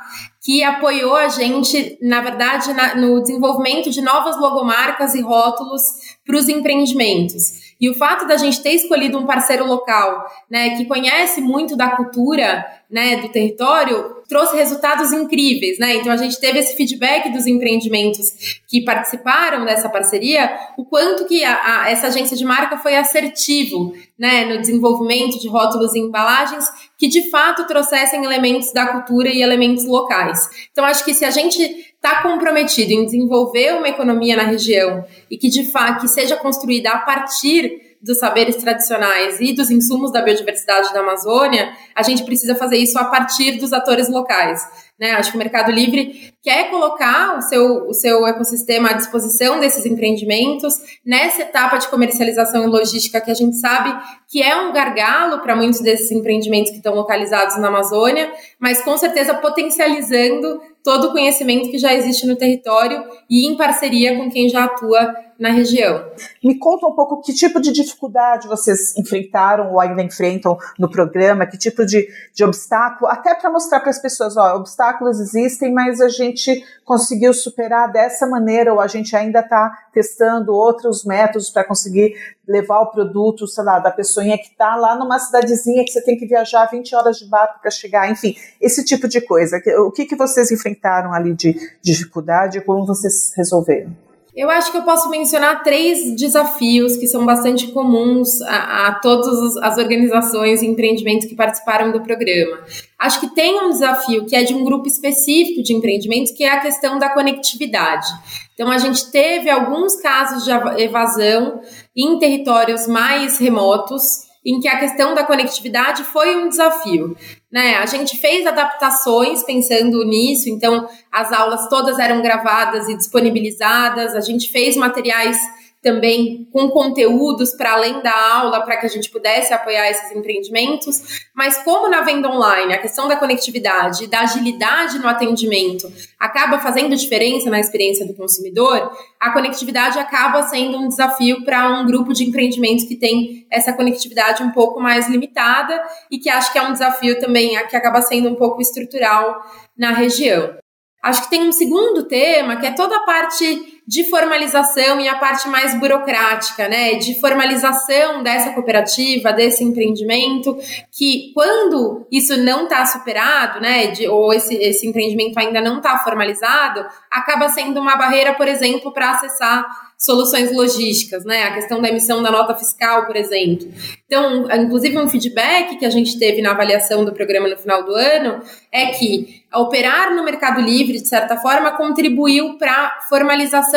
que 0.41 0.63
apoiou 0.63 1.17
a 1.17 1.29
gente, 1.29 1.99
na 2.01 2.21
verdade, 2.21 2.73
na, 2.73 2.95
no 2.95 3.21
desenvolvimento 3.21 3.91
de 3.91 4.01
novas 4.01 4.39
logomarcas 4.41 5.15
e 5.15 5.21
rótulos 5.21 5.83
para 6.25 6.37
os 6.37 6.49
empreendimentos. 6.49 7.75
E 7.81 7.89
o 7.91 7.95
fato 7.95 8.27
da 8.27 8.37
gente 8.37 8.63
ter 8.63 8.73
escolhido 8.73 9.19
um 9.19 9.27
parceiro 9.27 9.67
local, 9.67 10.25
né, 10.51 10.77
que 10.77 10.85
conhece 10.87 11.41
muito 11.41 11.77
da 11.77 11.91
cultura, 11.91 12.67
né, 12.91 13.17
do 13.17 13.29
território, 13.29 14.18
trouxe 14.29 14.55
resultados 14.57 15.11
incríveis, 15.11 15.79
né? 15.79 15.97
Então 15.97 16.13
a 16.13 16.17
gente 16.17 16.39
teve 16.39 16.59
esse 16.59 16.77
feedback 16.77 17.31
dos 17.33 17.47
empreendimentos 17.47 18.61
que 18.69 18.85
participaram 18.85 19.65
dessa 19.65 19.89
parceria, 19.89 20.55
o 20.77 20.85
quanto 20.85 21.25
que 21.25 21.43
a, 21.43 21.85
a, 21.85 21.91
essa 21.91 22.09
agência 22.09 22.37
de 22.37 22.45
marca 22.45 22.77
foi 22.77 22.95
assertivo, 22.95 23.95
né, 24.19 24.45
no 24.45 24.61
desenvolvimento 24.61 25.41
de 25.41 25.49
rótulos 25.49 25.95
e 25.95 26.01
embalagens 26.01 26.67
que 26.99 27.09
de 27.09 27.31
fato 27.31 27.67
trouxessem 27.67 28.23
elementos 28.23 28.73
da 28.73 28.89
cultura 28.89 29.31
e 29.31 29.41
elementos 29.41 29.87
locais. 29.87 30.49
Então 30.71 30.85
acho 30.85 31.05
que 31.05 31.15
se 31.15 31.25
a 31.25 31.31
gente 31.31 31.63
está 31.63 32.23
comprometido 32.23 32.93
em 32.93 33.05
desenvolver 33.05 33.75
uma 33.75 33.89
economia 33.89 34.37
na 34.37 34.43
região 34.43 35.05
e 35.31 35.39
que 35.39 35.49
de 35.49 35.71
fato 35.71 36.03
que 36.03 36.09
seja 36.09 36.37
construída 36.37 36.91
a 36.91 36.99
partir 36.99 37.88
dos 38.01 38.19
saberes 38.19 38.57
tradicionais 38.57 39.41
e 39.41 39.55
dos 39.55 39.71
insumos 39.71 40.13
da 40.13 40.23
biodiversidade 40.23 40.93
da 40.93 41.01
Amazônia, 41.01 41.73
a 41.95 42.03
gente 42.03 42.25
precisa 42.25 42.55
fazer 42.55 42.77
isso 42.79 42.99
a 42.99 43.05
partir 43.05 43.59
dos 43.59 43.73
atores 43.73 44.09
locais. 44.09 44.88
Né? 44.99 45.13
Acho 45.13 45.31
que 45.31 45.37
o 45.37 45.39
Mercado 45.39 45.71
Livre 45.71 46.35
quer 46.43 46.71
colocar 46.71 47.37
o 47.39 47.43
seu, 47.43 47.87
o 47.87 47.95
seu 47.95 48.27
ecossistema 48.27 48.91
à 48.91 48.93
disposição 48.95 49.61
desses 49.61 49.87
empreendimentos 49.87 50.81
nessa 51.07 51.43
etapa 51.43 51.79
de 51.79 51.89
comercialização 51.89 52.65
e 52.65 52.67
logística 52.67 53.21
que 53.21 53.31
a 53.31 53.35
gente 53.35 53.57
sabe 53.57 53.95
que 54.29 54.43
é 54.43 54.57
um 54.61 54.73
gargalo 54.73 55.41
para 55.41 55.55
muitos 55.55 55.81
desses 55.81 56.11
empreendimentos 56.11 56.71
que 56.71 56.79
estão 56.79 56.95
localizados 56.95 57.57
na 57.59 57.69
Amazônia, 57.69 58.33
mas 58.59 58.83
com 58.83 58.97
certeza 58.99 59.35
potencializando 59.35 60.61
todo 60.83 61.09
o 61.09 61.13
conhecimento 61.13 61.71
que 61.71 61.79
já 61.79 61.95
existe 61.95 62.27
no 62.27 62.37
território 62.37 63.05
e 63.29 63.47
em 63.47 63.57
parceria 63.57 64.17
com 64.17 64.31
quem 64.31 64.49
já 64.49 64.65
atua 64.65 65.15
na 65.39 65.51
região. 65.51 66.05
Me 66.43 66.59
conta 66.59 66.87
um 66.87 66.95
pouco 66.95 67.21
que 67.21 67.33
tipo 67.33 67.61
de 67.61 67.73
dificuldade 67.73 68.49
vocês 68.49 68.97
enfrentaram 68.97 69.73
ou 69.73 69.81
ainda 69.81 70.03
enfrentam 70.03 70.59
no 70.79 70.91
programa, 70.91 71.47
que 71.47 71.57
tipo 71.57 71.87
de, 71.87 72.09
de 72.35 72.45
obstáculo, 72.45 73.09
até 73.09 73.35
para 73.35 73.51
mostrar 73.51 73.81
para 73.81 73.91
as 73.91 74.01
pessoas, 74.01 74.37
ó, 74.37 74.57
obstáculos 74.89 75.21
existem, 75.21 75.73
mas 75.73 76.01
a 76.01 76.09
gente 76.09 76.65
conseguiu 76.85 77.35
superar 77.35 77.93
dessa 77.93 78.27
maneira, 78.27 78.73
ou 78.73 78.81
a 78.81 78.87
gente 78.87 79.15
ainda 79.15 79.41
está 79.41 79.71
testando 79.93 80.55
outros 80.55 81.05
métodos 81.05 81.51
para 81.51 81.65
conseguir 81.65 82.15
levar 82.47 82.81
o 82.81 82.91
produto, 82.91 83.47
sei 83.47 83.65
lá, 83.65 83.79
da 83.79 83.91
pessoinha 83.91 84.39
que 84.39 84.49
está 84.49 84.75
lá 84.77 84.97
numa 84.97 85.19
cidadezinha 85.19 85.85
que 85.85 85.91
você 85.91 86.03
tem 86.03 86.17
que 86.17 86.27
viajar 86.27 86.67
20 86.67 86.95
horas 86.95 87.19
de 87.19 87.29
barco 87.29 87.61
para 87.61 87.71
chegar, 87.71 88.11
enfim, 88.11 88.35
esse 88.61 88.85
tipo 88.85 89.07
de 89.07 89.21
coisa. 89.21 89.61
O 89.87 89.91
que, 89.91 90.07
que 90.07 90.17
vocês 90.17 90.51
enfrentaram 90.51 91.13
ali 91.13 91.35
de 91.35 91.55
dificuldade 91.83 92.59
e 92.59 92.61
como 92.61 92.87
vocês 92.87 93.33
resolveram? 93.37 94.08
Eu 94.39 94.49
acho 94.49 94.71
que 94.71 94.79
eu 94.79 94.83
posso 94.83 95.11
mencionar 95.11 95.65
três 95.65 96.15
desafios 96.15 96.97
que 96.97 97.09
são 97.09 97.27
bastante 97.27 97.73
comuns 97.73 98.41
a, 98.43 98.87
a 98.87 98.95
todas 99.01 99.57
as 99.57 99.79
organizações 99.79 100.63
e 100.63 100.67
empreendimentos 100.67 101.27
que 101.27 101.35
participaram 101.35 101.91
do 101.91 102.01
programa. 102.01 102.61
Acho 102.97 103.19
que 103.19 103.35
tem 103.35 103.61
um 103.61 103.71
desafio 103.71 104.27
que 104.27 104.37
é 104.37 104.45
de 104.45 104.55
um 104.55 104.63
grupo 104.63 104.87
específico 104.87 105.61
de 105.61 105.75
empreendimentos, 105.75 106.31
que 106.31 106.45
é 106.45 106.53
a 106.53 106.61
questão 106.61 107.01
da 107.01 107.09
conectividade. 107.09 108.07
Então, 108.55 108.71
a 108.71 108.79
gente 108.79 109.11
teve 109.11 109.51
alguns 109.51 110.01
casos 110.01 110.45
de 110.45 110.53
evasão 110.83 111.61
em 111.97 112.17
territórios 112.21 112.87
mais 112.87 113.39
remotos, 113.39 114.28
em 114.45 114.61
que 114.61 114.69
a 114.69 114.79
questão 114.79 115.15
da 115.15 115.25
conectividade 115.25 116.05
foi 116.05 116.37
um 116.37 116.49
desafio. 116.49 117.17
Né? 117.51 117.77
A 117.77 117.87
gente 117.87 118.17
fez 118.17 118.47
adaptações 118.47 119.43
pensando 119.43 120.05
nisso, 120.05 120.49
então 120.49 120.89
as 121.11 121.33
aulas 121.33 121.69
todas 121.69 121.99
eram 121.99 122.23
gravadas 122.23 122.89
e 122.89 122.97
disponibilizadas, 122.97 124.15
a 124.15 124.21
gente 124.21 124.51
fez 124.51 124.77
materiais 124.77 125.39
também 125.83 126.49
com 126.53 126.69
conteúdos 126.71 127.53
para 127.55 127.73
além 127.73 128.03
da 128.03 128.35
aula, 128.35 128.63
para 128.63 128.77
que 128.77 128.87
a 128.87 128.89
gente 128.89 129.11
pudesse 129.11 129.53
apoiar 129.55 129.89
esses 129.91 130.11
empreendimentos. 130.11 131.25
Mas 131.35 131.59
como 131.59 131.89
na 131.89 132.01
venda 132.01 132.29
online, 132.29 132.75
a 132.75 132.79
questão 132.79 133.07
da 133.07 133.17
conectividade 133.17 134.07
da 134.09 134.21
agilidade 134.21 134.99
no 134.99 135.09
atendimento 135.09 135.91
acaba 136.19 136.59
fazendo 136.59 136.97
diferença 136.97 137.49
na 137.49 137.61
experiência 137.61 138.07
do 138.07 138.15
consumidor, 138.15 138.91
a 139.21 139.31
conectividade 139.31 139.99
acaba 139.99 140.43
sendo 140.45 140.79
um 140.79 140.89
desafio 140.89 141.45
para 141.45 141.81
um 141.81 141.87
grupo 141.87 142.13
de 142.13 142.25
empreendimentos 142.25 142.85
que 142.85 142.97
tem 142.97 143.47
essa 143.51 143.73
conectividade 143.73 144.43
um 144.43 144.51
pouco 144.51 144.81
mais 144.81 145.09
limitada 145.09 145.81
e 146.11 146.19
que 146.19 146.29
acho 146.29 146.53
que 146.53 146.59
é 146.59 146.63
um 146.63 146.73
desafio 146.73 147.21
também 147.21 147.51
que 147.69 147.77
acaba 147.77 148.03
sendo 148.03 148.29
um 148.29 148.35
pouco 148.35 148.61
estrutural 148.61 149.41
na 149.77 149.93
região. 149.93 150.57
Acho 151.03 151.23
que 151.23 151.31
tem 151.31 151.49
um 151.49 151.53
segundo 151.53 152.09
tema, 152.09 152.57
que 152.57 152.67
é 152.67 152.73
toda 152.73 152.97
a 152.97 153.01
parte 153.01 153.78
de 153.89 154.05
formalização 154.11 155.01
e 155.01 155.09
a 155.09 155.15
parte 155.15 155.49
mais 155.49 155.73
burocrática, 155.81 156.69
né? 156.69 156.97
De 156.97 157.19
formalização 157.19 158.23
dessa 158.23 158.51
cooperativa, 158.53 159.33
desse 159.33 159.65
empreendimento, 159.65 160.59
que 160.93 161.33
quando 161.33 162.07
isso 162.13 162.37
não 162.37 162.65
está 162.65 162.85
superado, 162.85 163.63
né? 163.63 163.87
De, 163.87 164.07
ou 164.07 164.31
esse, 164.35 164.55
esse 164.57 164.87
empreendimento 164.87 165.39
ainda 165.39 165.63
não 165.63 165.79
está 165.79 165.97
formalizado, 166.01 166.85
acaba 167.11 167.49
sendo 167.49 167.81
uma 167.81 167.97
barreira, 167.97 168.35
por 168.35 168.47
exemplo, 168.47 168.93
para 168.93 169.13
acessar 169.13 169.65
soluções 169.97 170.55
logísticas, 170.55 171.25
né? 171.25 171.45
A 171.45 171.55
questão 171.55 171.81
da 171.81 171.89
emissão 171.89 172.23
da 172.23 172.31
nota 172.31 172.55
fiscal, 172.55 173.07
por 173.07 173.17
exemplo. 173.17 173.67
Então, 174.05 174.47
inclusive 174.55 174.99
um 174.99 175.09
feedback 175.09 175.77
que 175.77 175.87
a 175.87 175.91
gente 175.91 176.19
teve 176.19 176.43
na 176.43 176.51
avaliação 176.51 177.07
do 177.07 177.13
programa 177.13 177.49
no 177.49 177.57
final 177.57 177.83
do 177.83 177.95
ano 177.95 178.41
é 178.71 178.87
que 178.87 179.43
operar 179.55 180.15
no 180.15 180.25
Mercado 180.25 180.61
Livre, 180.61 181.01
de 181.01 181.09
certa 181.09 181.37
forma, 181.37 181.73
contribuiu 181.73 182.59
para 182.59 182.71
a 182.73 182.99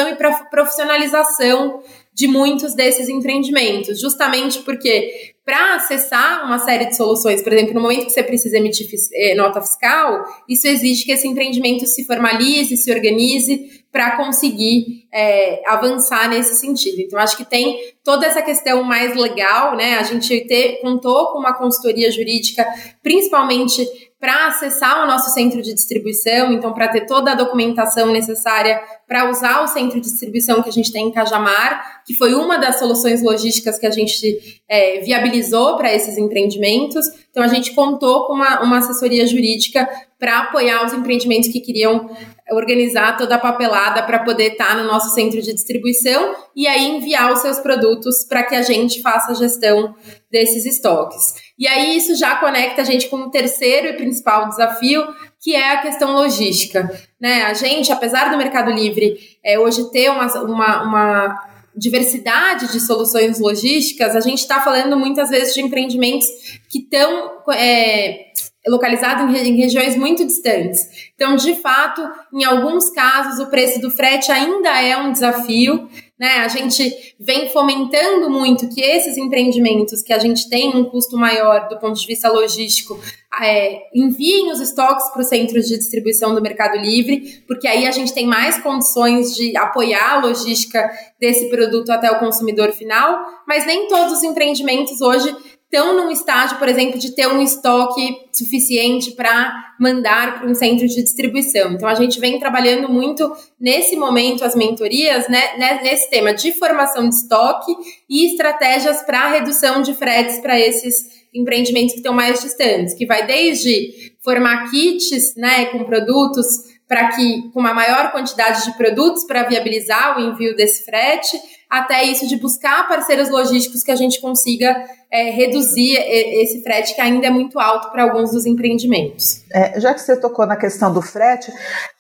e 0.08 0.16
para 0.16 0.46
profissionalização 0.46 1.82
de 2.14 2.28
muitos 2.28 2.76
desses 2.76 3.08
empreendimentos, 3.08 4.00
justamente 4.00 4.60
porque 4.60 5.34
para 5.52 5.76
acessar 5.76 6.46
uma 6.46 6.60
série 6.60 6.86
de 6.86 6.96
soluções, 6.96 7.44
por 7.44 7.52
exemplo, 7.52 7.74
no 7.74 7.82
momento 7.82 8.06
que 8.06 8.12
você 8.12 8.24
precisa 8.24 8.56
emitir 8.56 8.88
eh, 9.14 9.36
nota 9.36 9.60
fiscal, 9.60 10.24
isso 10.48 10.66
exige 10.66 11.04
que 11.04 11.12
esse 11.12 11.28
empreendimento 11.28 11.86
se 11.88 12.06
formalize, 12.06 12.78
se 12.78 12.90
organize 12.90 13.84
para 13.92 14.16
conseguir 14.16 15.06
é, 15.14 15.62
avançar 15.68 16.30
nesse 16.30 16.56
sentido. 16.56 17.02
Então, 17.02 17.20
acho 17.20 17.36
que 17.36 17.44
tem 17.44 17.78
toda 18.02 18.26
essa 18.26 18.42
questão 18.42 18.82
mais 18.84 19.14
legal, 19.18 19.76
né? 19.76 19.96
A 19.98 20.04
gente 20.04 20.40
ter, 20.48 20.80
contou 20.80 21.34
com 21.34 21.40
uma 21.40 21.54
consultoria 21.54 22.10
jurídica, 22.10 22.66
principalmente 23.04 23.86
para 24.22 24.48
acessar 24.48 25.04
o 25.04 25.08
nosso 25.08 25.34
centro 25.34 25.64
de 25.64 25.74
distribuição, 25.74 26.54
então 26.54 26.72
para 26.74 26.88
ter 26.88 27.08
toda 27.08 27.32
a 27.32 27.36
documentação 27.36 28.12
necessária 28.12 28.80
para 29.08 29.28
usar 29.30 29.64
o 29.64 29.68
centro 29.68 30.00
de 30.00 30.08
distribuição 30.08 30.62
que 30.62 30.70
a 30.70 30.72
gente 30.72 30.92
tem 30.92 31.08
em 31.08 31.12
Cajamar, 31.12 32.04
que 32.06 32.14
foi 32.14 32.36
uma 32.36 32.60
das 32.60 32.78
soluções 32.78 33.24
logísticas 33.24 33.80
que 33.80 33.88
a 33.88 33.92
gente 33.92 34.62
é, 34.70 35.00
viabilizou 35.00 35.41
para 35.78 35.94
esses 35.94 36.18
empreendimentos. 36.18 37.06
Então 37.30 37.44
a 37.44 37.48
gente 37.48 37.74
contou 37.74 38.28
com 38.28 38.34
uma, 38.34 38.62
uma 38.62 38.78
assessoria 38.78 39.26
jurídica 39.26 39.90
para 40.20 40.40
apoiar 40.40 40.86
os 40.86 40.94
empreendimentos 40.94 41.50
que 41.50 41.60
queriam 41.60 42.10
organizar 42.52 43.18
toda 43.18 43.36
a 43.36 43.40
papelada 43.40 44.04
para 44.04 44.20
poder 44.20 44.52
estar 44.52 44.68
tá 44.68 44.76
no 44.76 44.84
nosso 44.84 45.14
centro 45.16 45.42
de 45.42 45.54
distribuição 45.54 46.36
e 46.56 46.68
aí 46.68 46.90
enviar 46.96 47.32
os 47.32 47.40
seus 47.40 47.60
produtos 47.60 48.26
para 48.26 48.44
que 48.44 48.54
a 48.54 48.62
gente 48.62 49.02
faça 49.02 49.32
a 49.32 49.36
gestão 49.36 49.96
desses 50.30 50.66
estoques. 50.66 51.36
E 51.58 51.68
aí 51.68 51.96
isso 51.96 52.16
já 52.16 52.36
conecta 52.36 52.82
a 52.82 52.86
gente 52.86 53.08
com 53.08 53.18
o 53.18 53.32
terceiro 53.32 53.88
e 53.88 53.94
principal 53.94 54.50
desafio, 54.50 55.04
que 55.42 55.56
é 55.56 55.72
a 55.72 55.82
questão 55.82 56.14
logística. 56.14 56.92
Né? 57.20 57.44
A 57.44 57.54
gente, 57.54 57.92
apesar 57.92 58.30
do 58.30 58.38
Mercado 58.38 58.72
Livre 58.72 59.18
é, 59.44 59.58
hoje 59.58 59.90
ter 59.92 60.10
uma, 60.10 60.28
uma, 60.44 60.84
uma 60.84 61.51
diversidade 61.76 62.72
de 62.72 62.80
soluções 62.80 63.40
logísticas, 63.40 64.16
a 64.16 64.20
gente 64.20 64.40
está 64.40 64.62
falando 64.62 64.98
muitas 64.98 65.30
vezes 65.30 65.54
de 65.54 65.62
empreendimentos 65.62 66.28
que 66.70 66.80
estão 66.80 67.42
é, 67.54 68.32
localizados 68.68 69.34
em, 69.36 69.50
em, 69.50 69.56
regiões 69.56 69.96
muito 69.96 70.26
distantes. 70.26 71.12
Então, 71.16 71.36
de 71.36 71.56
fato, 71.56 72.02
em 72.34 72.44
alguns 72.44 72.90
casos, 72.92 73.40
o 73.40 73.50
preço 73.50 73.80
do 73.80 73.90
frete 73.90 74.32
ainda 74.32 74.82
é 74.82 74.98
um 74.98 75.12
desafio. 75.12 75.90
Né? 76.22 76.38
A 76.38 76.48
gente 76.48 77.16
vem 77.20 77.50
fomentando 77.50 78.30
muito 78.30 78.70
que 78.70 78.80
esses 78.80 79.18
empreendimentos 79.18 80.04
que 80.04 80.14
a 80.14 80.20
gente 80.20 80.48
tem 80.48 80.70
um 80.76 80.86
custo 80.86 81.18
maior 81.18 81.68
do 81.68 81.80
ponto 81.80 82.00
de 82.00 82.06
vista 82.06 82.30
logístico 82.30 83.00
é, 83.42 83.88
enviem 83.92 84.52
os 84.52 84.60
estoques 84.60 85.10
para 85.10 85.24
os 85.24 85.28
centros 85.28 85.66
de 85.66 85.80
distribuição 85.80 86.36
do 86.36 86.42
Mercado 86.42 86.78
Livre, 86.78 87.44
porque 87.48 87.68
aí 87.68 87.88
a 87.88 87.92
gente 87.92 88.14
tem 88.14 88.28
mais 88.28 88.60
condições 88.60 89.36
de 89.36 89.58
apoiar 89.58 90.18
a 90.18 90.22
logística 90.22 90.92
desse 91.20 91.50
produto 91.50 91.90
até 91.90 92.12
o 92.12 92.20
consumidor 92.20 92.72
final, 92.72 93.20
mas 93.48 93.66
nem 93.66 93.88
todos 93.88 94.18
os 94.18 94.24
empreendimentos 94.24 95.02
hoje 95.02 95.36
estão 95.72 95.96
num 95.96 96.12
estágio, 96.12 96.58
por 96.58 96.68
exemplo, 96.68 97.00
de 97.00 97.16
ter 97.16 97.28
um 97.28 97.42
estoque 97.42 98.28
suficiente 98.36 99.12
para 99.12 99.74
mandar 99.80 100.38
para 100.38 100.50
um 100.50 100.54
centro 100.54 100.86
de 100.86 101.02
distribuição. 101.02 101.72
Então, 101.72 101.88
a 101.88 101.96
gente 101.96 102.20
vem 102.20 102.38
trabalhando 102.38 102.90
muito 102.90 103.32
nesse 103.58 103.96
momento 103.96 104.44
as 104.44 104.54
mentorias, 104.54 105.30
né, 105.30 105.58
né 105.58 105.80
nesse 105.82 106.10
tema 106.10 106.34
de 106.34 106.52
formação 106.52 107.08
de 107.08 107.16
estoque 107.16 107.74
e 108.10 108.32
estratégias 108.32 109.02
para 109.04 109.30
redução 109.30 109.82
de 109.82 109.94
fretes 109.94 110.40
para 110.40 110.60
esses 110.60 111.22
empreendimentos 111.34 111.94
que 111.94 112.00
estão 112.00 112.14
mais 112.14 112.42
distantes, 112.42 112.94
que 112.94 113.06
vai 113.06 113.26
desde 113.26 114.12
formar 114.22 114.70
kits, 114.70 115.36
né, 115.38 115.68
com 115.68 115.86
produtos 115.86 116.46
para 116.86 117.08
que 117.08 117.50
com 117.54 117.62
uma 117.62 117.74
maior 117.74 118.12
quantidade 118.12 118.66
de 118.66 118.76
produtos 118.76 119.24
para 119.24 119.44
viabilizar 119.44 120.18
o 120.18 120.22
envio 120.22 120.54
desse 120.54 120.84
frete, 120.84 121.40
até 121.72 122.04
isso 122.04 122.28
de 122.28 122.36
buscar 122.36 122.86
parceiros 122.86 123.30
logísticos 123.30 123.82
que 123.82 123.92
a 123.92 123.96
gente 123.96 124.20
consiga 124.20 124.84
é, 125.10 125.30
reduzir 125.30 125.96
esse 125.96 126.62
frete 126.62 126.94
que 126.94 127.00
ainda 127.00 127.28
é 127.28 127.30
muito 127.30 127.58
alto 127.62 127.90
para 127.92 128.04
alguns 128.04 128.32
dos 128.32 128.46
empreendimentos. 128.46 129.42
É, 129.50 129.80
já 129.80 129.94
que 129.94 130.02
você 130.02 130.20
tocou 130.20 130.46
na 130.46 130.58
questão 130.58 130.94
do 130.94 131.02
frete, 131.02 131.50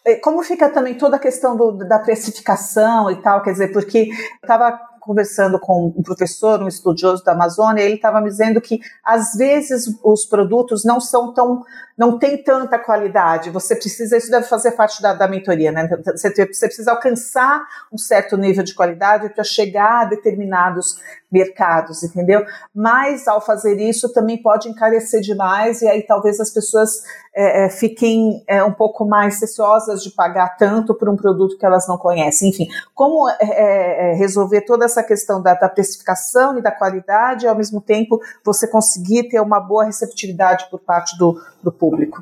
é, 0.06 0.16
como 0.16 0.44
fica 0.44 0.68
também 0.70 0.96
toda 0.96 1.16
a 1.16 1.20
questão 1.20 1.56
do, 1.56 1.72
da 1.88 2.00
precificação 2.00 3.10
e 3.10 3.16
tal? 3.22 3.42
Quer 3.42 3.54
dizer, 3.54 3.72
porque 3.72 4.10
estava 4.42 4.78
conversando 5.02 5.60
com 5.60 5.88
um 5.98 6.04
professor, 6.04 6.62
um 6.62 6.68
estudioso 6.68 7.24
da 7.24 7.34
Amazônia, 7.34 7.82
ele 7.82 7.96
estava 7.96 8.22
me 8.22 8.30
dizendo 8.30 8.62
que 8.62 8.80
às 9.04 9.34
vezes 9.34 10.00
os 10.04 10.26
produtos 10.26 10.86
não 10.86 11.02
são 11.02 11.34
tão, 11.34 11.64
não 11.98 12.20
tem 12.20 12.42
tanta 12.42 12.78
qualidade. 12.78 13.50
Você 13.50 13.76
precisa, 13.76 14.16
isso 14.16 14.30
deve 14.30 14.48
fazer 14.48 14.72
parte 14.72 15.02
da, 15.02 15.14
da 15.14 15.28
mentoria, 15.28 15.72
né? 15.72 15.90
Você, 16.06 16.30
você 16.30 16.68
precisa 16.68 16.92
alcançar 16.92 17.66
um 17.92 17.98
certo 17.98 18.38
nível 18.38 18.64
de 18.64 18.76
qualidade 18.76 19.30
para 19.30 19.44
chegar 19.44 20.04
a 20.04 20.06
determinados 20.06 20.98
mercados, 21.32 22.04
entendeu? 22.04 22.44
Mas 22.76 23.28
ao 23.28 23.40
fazer 23.40 23.80
isso 23.80 24.12
também 24.12 24.42
pode 24.42 24.68
encarecer 24.68 25.22
demais 25.22 25.82
e 25.82 25.88
aí 25.88 26.04
talvez 26.04 26.40
as 26.40 26.52
pessoas 26.52 27.02
é, 27.34 27.66
é, 27.66 27.70
fiquem 27.70 28.44
é, 28.48 28.62
um 28.64 28.74
pouco 28.74 29.06
mais 29.06 29.40
receosas 29.40 30.04
de 30.04 30.12
pagar 30.12 30.58
tanto 30.58 30.94
por 30.94 31.08
um 31.08 31.16
produto 31.16 31.58
que 31.58 31.66
elas 31.66 31.88
não 31.88 31.98
conhecem. 31.98 32.50
Enfim, 32.50 32.68
como 32.94 33.30
é, 33.30 33.36
é, 33.42 34.12
é, 34.12 34.14
resolver 34.16 34.62
toda 34.62 34.84
essa 34.84 35.02
questão 35.02 35.42
da, 35.42 35.54
da 35.54 35.70
precificação 35.70 36.58
e 36.58 36.62
da 36.62 36.72
qualidade 36.72 37.46
e 37.46 37.48
ao 37.48 37.56
mesmo 37.56 37.80
tempo 37.80 38.20
você 38.44 38.68
conseguir 38.68 39.30
ter 39.30 39.40
uma 39.40 39.60
boa 39.60 39.86
receptividade 39.86 40.68
por 40.70 40.80
parte 40.80 41.18
do, 41.18 41.42
do 41.64 41.72
público? 41.72 42.22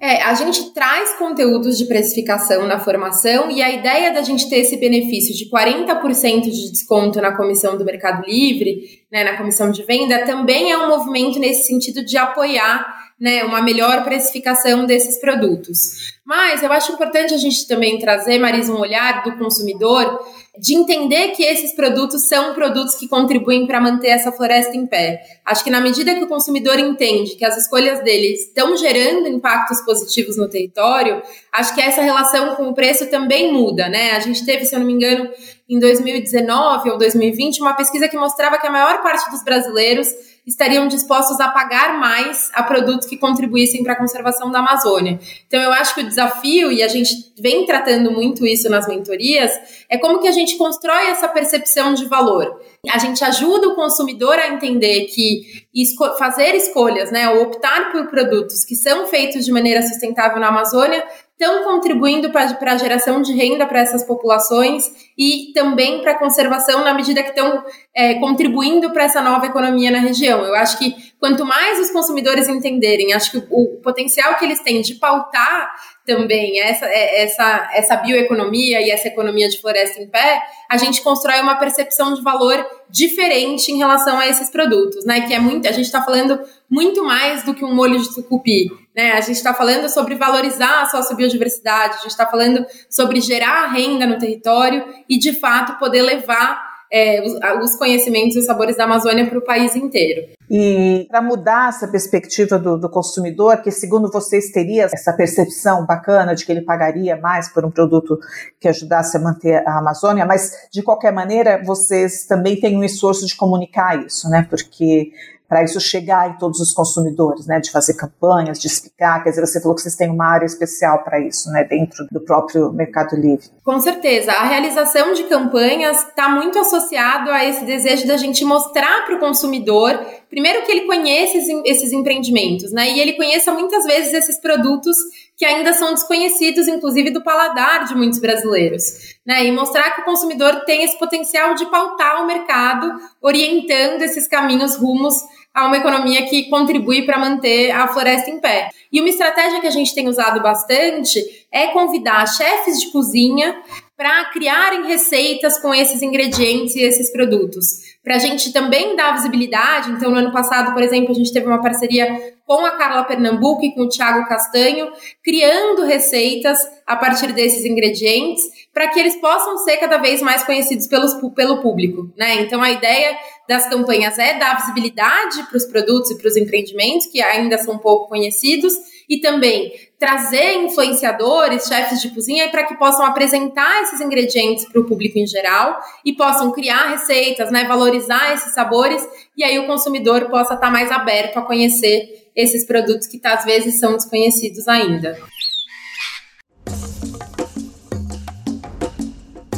É, 0.00 0.22
a 0.22 0.34
gente 0.34 0.72
traz 0.72 1.14
conteúdos 1.14 1.76
de 1.76 1.86
precificação 1.86 2.64
na 2.68 2.78
formação 2.78 3.50
e 3.50 3.60
a 3.60 3.70
ideia 3.70 4.12
da 4.12 4.22
gente 4.22 4.48
ter 4.48 4.58
esse 4.58 4.76
benefício 4.76 5.34
de 5.34 5.50
40% 5.50 6.42
de 6.42 6.70
desconto 6.70 7.20
na 7.20 7.36
comissão 7.36 7.76
do 7.76 7.84
Mercado 7.84 8.24
Livre, 8.24 9.02
né, 9.10 9.24
na 9.24 9.36
comissão 9.36 9.72
de 9.72 9.82
venda, 9.82 10.24
também 10.24 10.70
é 10.70 10.78
um 10.78 10.88
movimento 10.88 11.40
nesse 11.40 11.66
sentido 11.66 12.04
de 12.04 12.16
apoiar 12.16 13.07
né, 13.20 13.42
uma 13.44 13.60
melhor 13.60 14.04
precificação 14.04 14.86
desses 14.86 15.18
produtos. 15.20 16.16
Mas 16.24 16.62
eu 16.62 16.70
acho 16.70 16.92
importante 16.92 17.32
a 17.32 17.38
gente 17.38 17.66
também 17.66 17.98
trazer, 17.98 18.38
Marisa, 18.38 18.72
um 18.72 18.78
olhar 18.78 19.22
do 19.22 19.36
consumidor 19.38 20.20
de 20.58 20.74
entender 20.74 21.28
que 21.28 21.42
esses 21.42 21.74
produtos 21.74 22.28
são 22.28 22.52
produtos 22.52 22.96
que 22.96 23.08
contribuem 23.08 23.66
para 23.66 23.80
manter 23.80 24.08
essa 24.08 24.32
floresta 24.32 24.76
em 24.76 24.86
pé. 24.86 25.22
Acho 25.44 25.62
que 25.62 25.70
na 25.70 25.80
medida 25.80 26.14
que 26.14 26.24
o 26.24 26.28
consumidor 26.28 26.78
entende 26.78 27.36
que 27.36 27.44
as 27.44 27.56
escolhas 27.56 28.02
dele 28.02 28.34
estão 28.34 28.76
gerando 28.76 29.28
impactos 29.28 29.80
positivos 29.82 30.36
no 30.36 30.48
território, 30.48 31.22
acho 31.52 31.74
que 31.74 31.80
essa 31.80 32.02
relação 32.02 32.56
com 32.56 32.68
o 32.68 32.74
preço 32.74 33.06
também 33.06 33.52
muda, 33.52 33.88
né? 33.88 34.12
A 34.12 34.20
gente 34.20 34.44
teve, 34.44 34.64
se 34.64 34.74
eu 34.74 34.80
não 34.80 34.86
me 34.86 34.92
engano, 34.92 35.30
em 35.68 35.78
2019 35.78 36.90
ou 36.90 36.98
2020, 36.98 37.60
uma 37.60 37.74
pesquisa 37.74 38.08
que 38.08 38.16
mostrava 38.16 38.58
que 38.58 38.66
a 38.66 38.70
maior 38.70 39.02
parte 39.02 39.30
dos 39.30 39.44
brasileiros 39.44 40.08
estariam 40.48 40.88
dispostos 40.88 41.38
a 41.40 41.48
pagar 41.48 41.98
mais 42.00 42.50
a 42.54 42.62
produtos 42.62 43.06
que 43.06 43.18
contribuíssem 43.18 43.82
para 43.82 43.92
a 43.92 43.96
conservação 43.96 44.50
da 44.50 44.60
Amazônia. 44.60 45.20
Então, 45.46 45.60
eu 45.60 45.70
acho 45.72 45.94
que 45.94 46.00
o 46.00 46.08
desafio, 46.08 46.72
e 46.72 46.82
a 46.82 46.88
gente 46.88 47.12
vem 47.38 47.66
tratando 47.66 48.10
muito 48.10 48.46
isso 48.46 48.68
nas 48.70 48.88
mentorias, 48.88 49.52
é 49.90 49.98
como 49.98 50.20
que 50.20 50.26
a 50.26 50.32
gente 50.32 50.56
constrói 50.56 51.08
essa 51.08 51.28
percepção 51.28 51.92
de 51.92 52.06
valor. 52.06 52.60
A 52.90 52.98
gente 52.98 53.22
ajuda 53.22 53.68
o 53.68 53.74
consumidor 53.74 54.38
a 54.38 54.48
entender 54.48 55.04
que 55.06 55.66
esco 55.74 56.16
fazer 56.16 56.54
escolhas, 56.54 57.10
né, 57.10 57.28
ou 57.28 57.42
optar 57.42 57.92
por 57.92 58.06
produtos 58.06 58.64
que 58.64 58.74
são 58.74 59.06
feitos 59.06 59.44
de 59.44 59.52
maneira 59.52 59.82
sustentável 59.82 60.40
na 60.40 60.48
Amazônia, 60.48 61.04
estão 61.32 61.62
contribuindo 61.62 62.30
para 62.30 62.72
a 62.72 62.76
geração 62.78 63.20
de 63.20 63.32
renda 63.32 63.66
para 63.66 63.80
essas 63.80 64.02
populações 64.02 64.90
e 65.18 65.52
também 65.52 66.00
para 66.00 66.12
a 66.12 66.18
conservação 66.18 66.84
na 66.84 66.94
medida 66.94 67.22
que 67.24 67.30
estão 67.30 67.64
é, 67.94 68.14
contribuindo 68.14 68.92
para 68.92 69.02
essa 69.02 69.20
nova 69.20 69.46
economia 69.46 69.90
na 69.90 69.98
região. 69.98 70.44
Eu 70.44 70.54
acho 70.54 70.78
que 70.78 70.94
quanto 71.18 71.44
mais 71.44 71.80
os 71.80 71.90
consumidores 71.90 72.48
entenderem, 72.48 73.12
acho 73.12 73.32
que 73.32 73.38
o, 73.38 73.46
o 73.50 73.80
potencial 73.80 74.36
que 74.36 74.44
eles 74.44 74.60
têm 74.60 74.80
de 74.80 74.94
pautar 74.94 75.72
também 76.08 76.58
essa, 76.60 76.86
é, 76.86 77.22
essa, 77.22 77.70
essa 77.74 77.96
bioeconomia 77.96 78.80
e 78.80 78.90
essa 78.90 79.08
economia 79.08 79.46
de 79.48 79.60
floresta 79.60 80.00
em 80.00 80.08
pé, 80.08 80.40
a 80.70 80.78
gente 80.78 81.02
constrói 81.02 81.38
uma 81.40 81.56
percepção 81.56 82.14
de 82.14 82.22
valor 82.22 82.64
diferente 82.88 83.70
em 83.70 83.76
relação 83.76 84.18
a 84.18 84.26
esses 84.26 84.48
produtos, 84.48 85.04
né? 85.04 85.20
Que 85.26 85.34
é 85.34 85.38
muito, 85.38 85.68
a 85.68 85.72
gente 85.72 85.84
está 85.84 86.02
falando 86.02 86.40
muito 86.70 87.04
mais 87.04 87.42
do 87.42 87.54
que 87.54 87.62
um 87.62 87.74
molho 87.74 88.00
de 88.00 88.14
tucupi, 88.14 88.70
né? 88.96 89.12
A 89.12 89.20
gente 89.20 89.36
está 89.36 89.52
falando 89.52 89.88
sobre 89.90 90.14
valorizar 90.14 90.82
a 90.82 90.86
sociobiodiversidade, 90.86 91.96
a 91.98 92.00
gente 92.00 92.10
está 92.12 92.26
falando 92.26 92.64
sobre 92.88 93.20
gerar 93.20 93.66
renda 93.66 94.06
no 94.06 94.18
território 94.18 94.86
e, 95.08 95.18
de 95.18 95.32
fato, 95.32 95.78
poder 95.78 96.02
levar 96.02 96.68
é, 96.92 97.22
os, 97.22 97.32
os, 97.64 97.76
conhecimentos 97.76 98.36
e 98.36 98.40
os 98.40 98.44
sabores 98.44 98.76
da 98.76 98.84
Amazônia 98.84 99.26
para 99.26 99.38
o 99.38 99.44
país 99.44 99.74
inteiro. 99.76 100.28
E 100.50 101.06
para 101.10 101.20
mudar 101.20 101.68
essa 101.68 101.86
perspectiva 101.86 102.58
do, 102.58 102.78
do, 102.78 102.88
consumidor, 102.88 103.58
que 103.58 103.70
segundo 103.70 104.10
vocês 104.10 104.50
teria 104.50 104.84
essa 104.84 105.12
percepção 105.12 105.84
bacana 105.84 106.34
de 106.34 106.46
que 106.46 106.52
ele 106.52 106.62
pagaria 106.62 107.16
mais 107.16 107.48
por 107.48 107.64
um 107.64 107.70
produto 107.70 108.18
que 108.58 108.68
ajudasse 108.68 109.16
a 109.16 109.20
manter 109.20 109.66
a 109.66 109.78
Amazônia, 109.78 110.24
mas 110.24 110.68
de 110.72 110.82
qualquer 110.82 111.12
maneira 111.12 111.62
vocês 111.64 112.24
também 112.24 112.58
têm 112.58 112.76
um 112.76 112.84
esforço 112.84 113.26
de 113.26 113.36
comunicar 113.36 114.02
isso, 114.04 114.28
né? 114.30 114.46
Porque 114.48 115.12
para 115.48 115.64
isso 115.64 115.80
chegar 115.80 116.28
em 116.28 116.38
todos 116.38 116.60
os 116.60 116.74
consumidores, 116.74 117.46
né, 117.46 117.58
de 117.58 117.70
fazer 117.70 117.94
campanhas, 117.94 118.60
de 118.60 118.66
explicar, 118.66 119.24
quer 119.24 119.30
dizer, 119.30 119.40
você 119.40 119.60
falou 119.60 119.74
que 119.74 119.80
vocês 119.80 119.96
têm 119.96 120.10
uma 120.10 120.26
área 120.26 120.44
especial 120.44 121.02
para 121.02 121.18
isso, 121.18 121.50
né, 121.50 121.64
dentro 121.64 122.06
do 122.12 122.20
próprio 122.20 122.70
Mercado 122.70 123.16
Livre. 123.16 123.46
Com 123.64 123.80
certeza, 123.80 124.30
a 124.30 124.44
realização 124.44 125.14
de 125.14 125.24
campanhas 125.24 126.06
está 126.06 126.28
muito 126.28 126.58
associado 126.58 127.30
a 127.30 127.42
esse 127.44 127.64
desejo 127.64 128.06
da 128.06 128.18
gente 128.18 128.44
mostrar 128.44 129.06
para 129.06 129.16
o 129.16 129.20
consumidor, 129.20 129.98
primeiro 130.28 130.64
que 130.64 130.72
ele 130.72 130.82
conheça 130.82 131.38
esses 131.64 131.92
empreendimentos, 131.92 132.72
né, 132.72 132.90
e 132.90 133.00
ele 133.00 133.14
conheça 133.14 133.52
muitas 133.52 133.84
vezes 133.84 134.12
esses 134.12 134.40
produtos 134.40 134.96
que 135.36 135.44
ainda 135.44 135.72
são 135.72 135.94
desconhecidos, 135.94 136.68
inclusive 136.68 137.10
do 137.10 137.22
paladar 137.22 137.84
de 137.84 137.94
muitos 137.94 138.18
brasileiros, 138.18 139.16
né, 139.26 139.44
e 139.44 139.52
mostrar 139.52 139.94
que 139.94 140.02
o 140.02 140.04
consumidor 140.04 140.64
tem 140.64 140.82
esse 140.82 140.98
potencial 140.98 141.54
de 141.54 141.66
pautar 141.66 142.22
o 142.22 142.26
mercado, 142.26 142.92
orientando 143.22 144.02
esses 144.02 144.26
caminhos 144.26 144.76
rumos 144.76 145.14
a 145.54 145.66
uma 145.66 145.76
economia 145.76 146.24
que 146.26 146.48
contribui 146.48 147.04
para 147.04 147.18
manter 147.18 147.70
a 147.72 147.88
floresta 147.88 148.30
em 148.30 148.38
pé. 148.38 148.68
E 148.92 149.00
uma 149.00 149.08
estratégia 149.08 149.60
que 149.60 149.66
a 149.66 149.70
gente 149.70 149.94
tem 149.94 150.06
usado 150.06 150.40
bastante 150.40 151.20
é 151.50 151.68
convidar 151.68 152.26
chefes 152.26 152.78
de 152.80 152.92
cozinha 152.92 153.60
para 153.96 154.26
criarem 154.26 154.86
receitas 154.86 155.58
com 155.60 155.74
esses 155.74 156.00
ingredientes 156.00 156.76
e 156.76 156.82
esses 156.82 157.10
produtos. 157.10 157.87
Para 158.08 158.16
a 158.16 158.20
gente 158.20 158.54
também 158.54 158.96
dar 158.96 159.12
visibilidade, 159.12 159.90
então 159.90 160.10
no 160.10 160.16
ano 160.16 160.32
passado, 160.32 160.72
por 160.72 160.82
exemplo, 160.82 161.10
a 161.10 161.14
gente 161.14 161.30
teve 161.30 161.46
uma 161.46 161.60
parceria 161.60 162.34
com 162.46 162.64
a 162.64 162.70
Carla 162.70 163.04
Pernambuco 163.04 163.62
e 163.62 163.74
com 163.74 163.82
o 163.82 163.88
Thiago 163.90 164.26
Castanho, 164.26 164.90
criando 165.22 165.84
receitas 165.84 166.56
a 166.86 166.96
partir 166.96 167.34
desses 167.34 167.66
ingredientes, 167.66 168.42
para 168.72 168.88
que 168.88 168.98
eles 168.98 169.16
possam 169.16 169.58
ser 169.58 169.76
cada 169.76 169.98
vez 169.98 170.22
mais 170.22 170.42
conhecidos 170.42 170.86
pelos, 170.86 171.12
pelo 171.34 171.60
público. 171.60 172.10
Né? 172.16 172.40
Então 172.40 172.62
a 172.62 172.70
ideia 172.70 173.14
das 173.46 173.68
campanhas 173.68 174.18
é 174.18 174.38
dar 174.38 174.56
visibilidade 174.56 175.42
para 175.42 175.58
os 175.58 175.66
produtos 175.66 176.10
e 176.12 176.16
para 176.16 176.28
os 176.28 176.36
empreendimentos 176.38 177.08
que 177.08 177.20
ainda 177.20 177.58
são 177.58 177.76
pouco 177.76 178.08
conhecidos 178.08 178.72
e 179.08 179.20
também 179.20 179.72
trazer 179.98 180.54
influenciadores, 180.56 181.66
chefes 181.66 182.00
de 182.00 182.10
cozinha, 182.10 182.50
para 182.50 182.64
que 182.64 182.76
possam 182.76 183.04
apresentar 183.04 183.82
esses 183.82 184.00
ingredientes 184.00 184.66
para 184.66 184.80
o 184.80 184.86
público 184.86 185.18
em 185.18 185.26
geral 185.26 185.80
e 186.04 186.12
possam 186.12 186.52
criar 186.52 186.90
receitas, 186.90 187.50
né, 187.50 187.64
valorizar 187.64 188.32
esses 188.34 188.52
sabores 188.52 189.06
e 189.36 189.42
aí 189.42 189.58
o 189.58 189.66
consumidor 189.66 190.26
possa 190.26 190.54
estar 190.54 190.66
tá 190.66 190.70
mais 190.70 190.90
aberto 190.90 191.38
a 191.38 191.42
conhecer 191.42 192.30
esses 192.36 192.64
produtos 192.66 193.06
que 193.06 193.20
às 193.24 193.44
vezes 193.44 193.80
são 193.80 193.94
desconhecidos 193.94 194.68
ainda. 194.68 195.18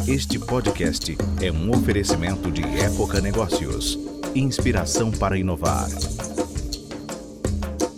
Este 0.09 0.41
podcast 0.41 1.17
é 1.41 1.53
um 1.53 1.71
oferecimento 1.71 2.51
de 2.51 2.63
Época 2.81 3.21
Negócios. 3.21 3.97
Inspiração 4.35 5.13
para 5.13 5.39
inovar. 5.39 5.89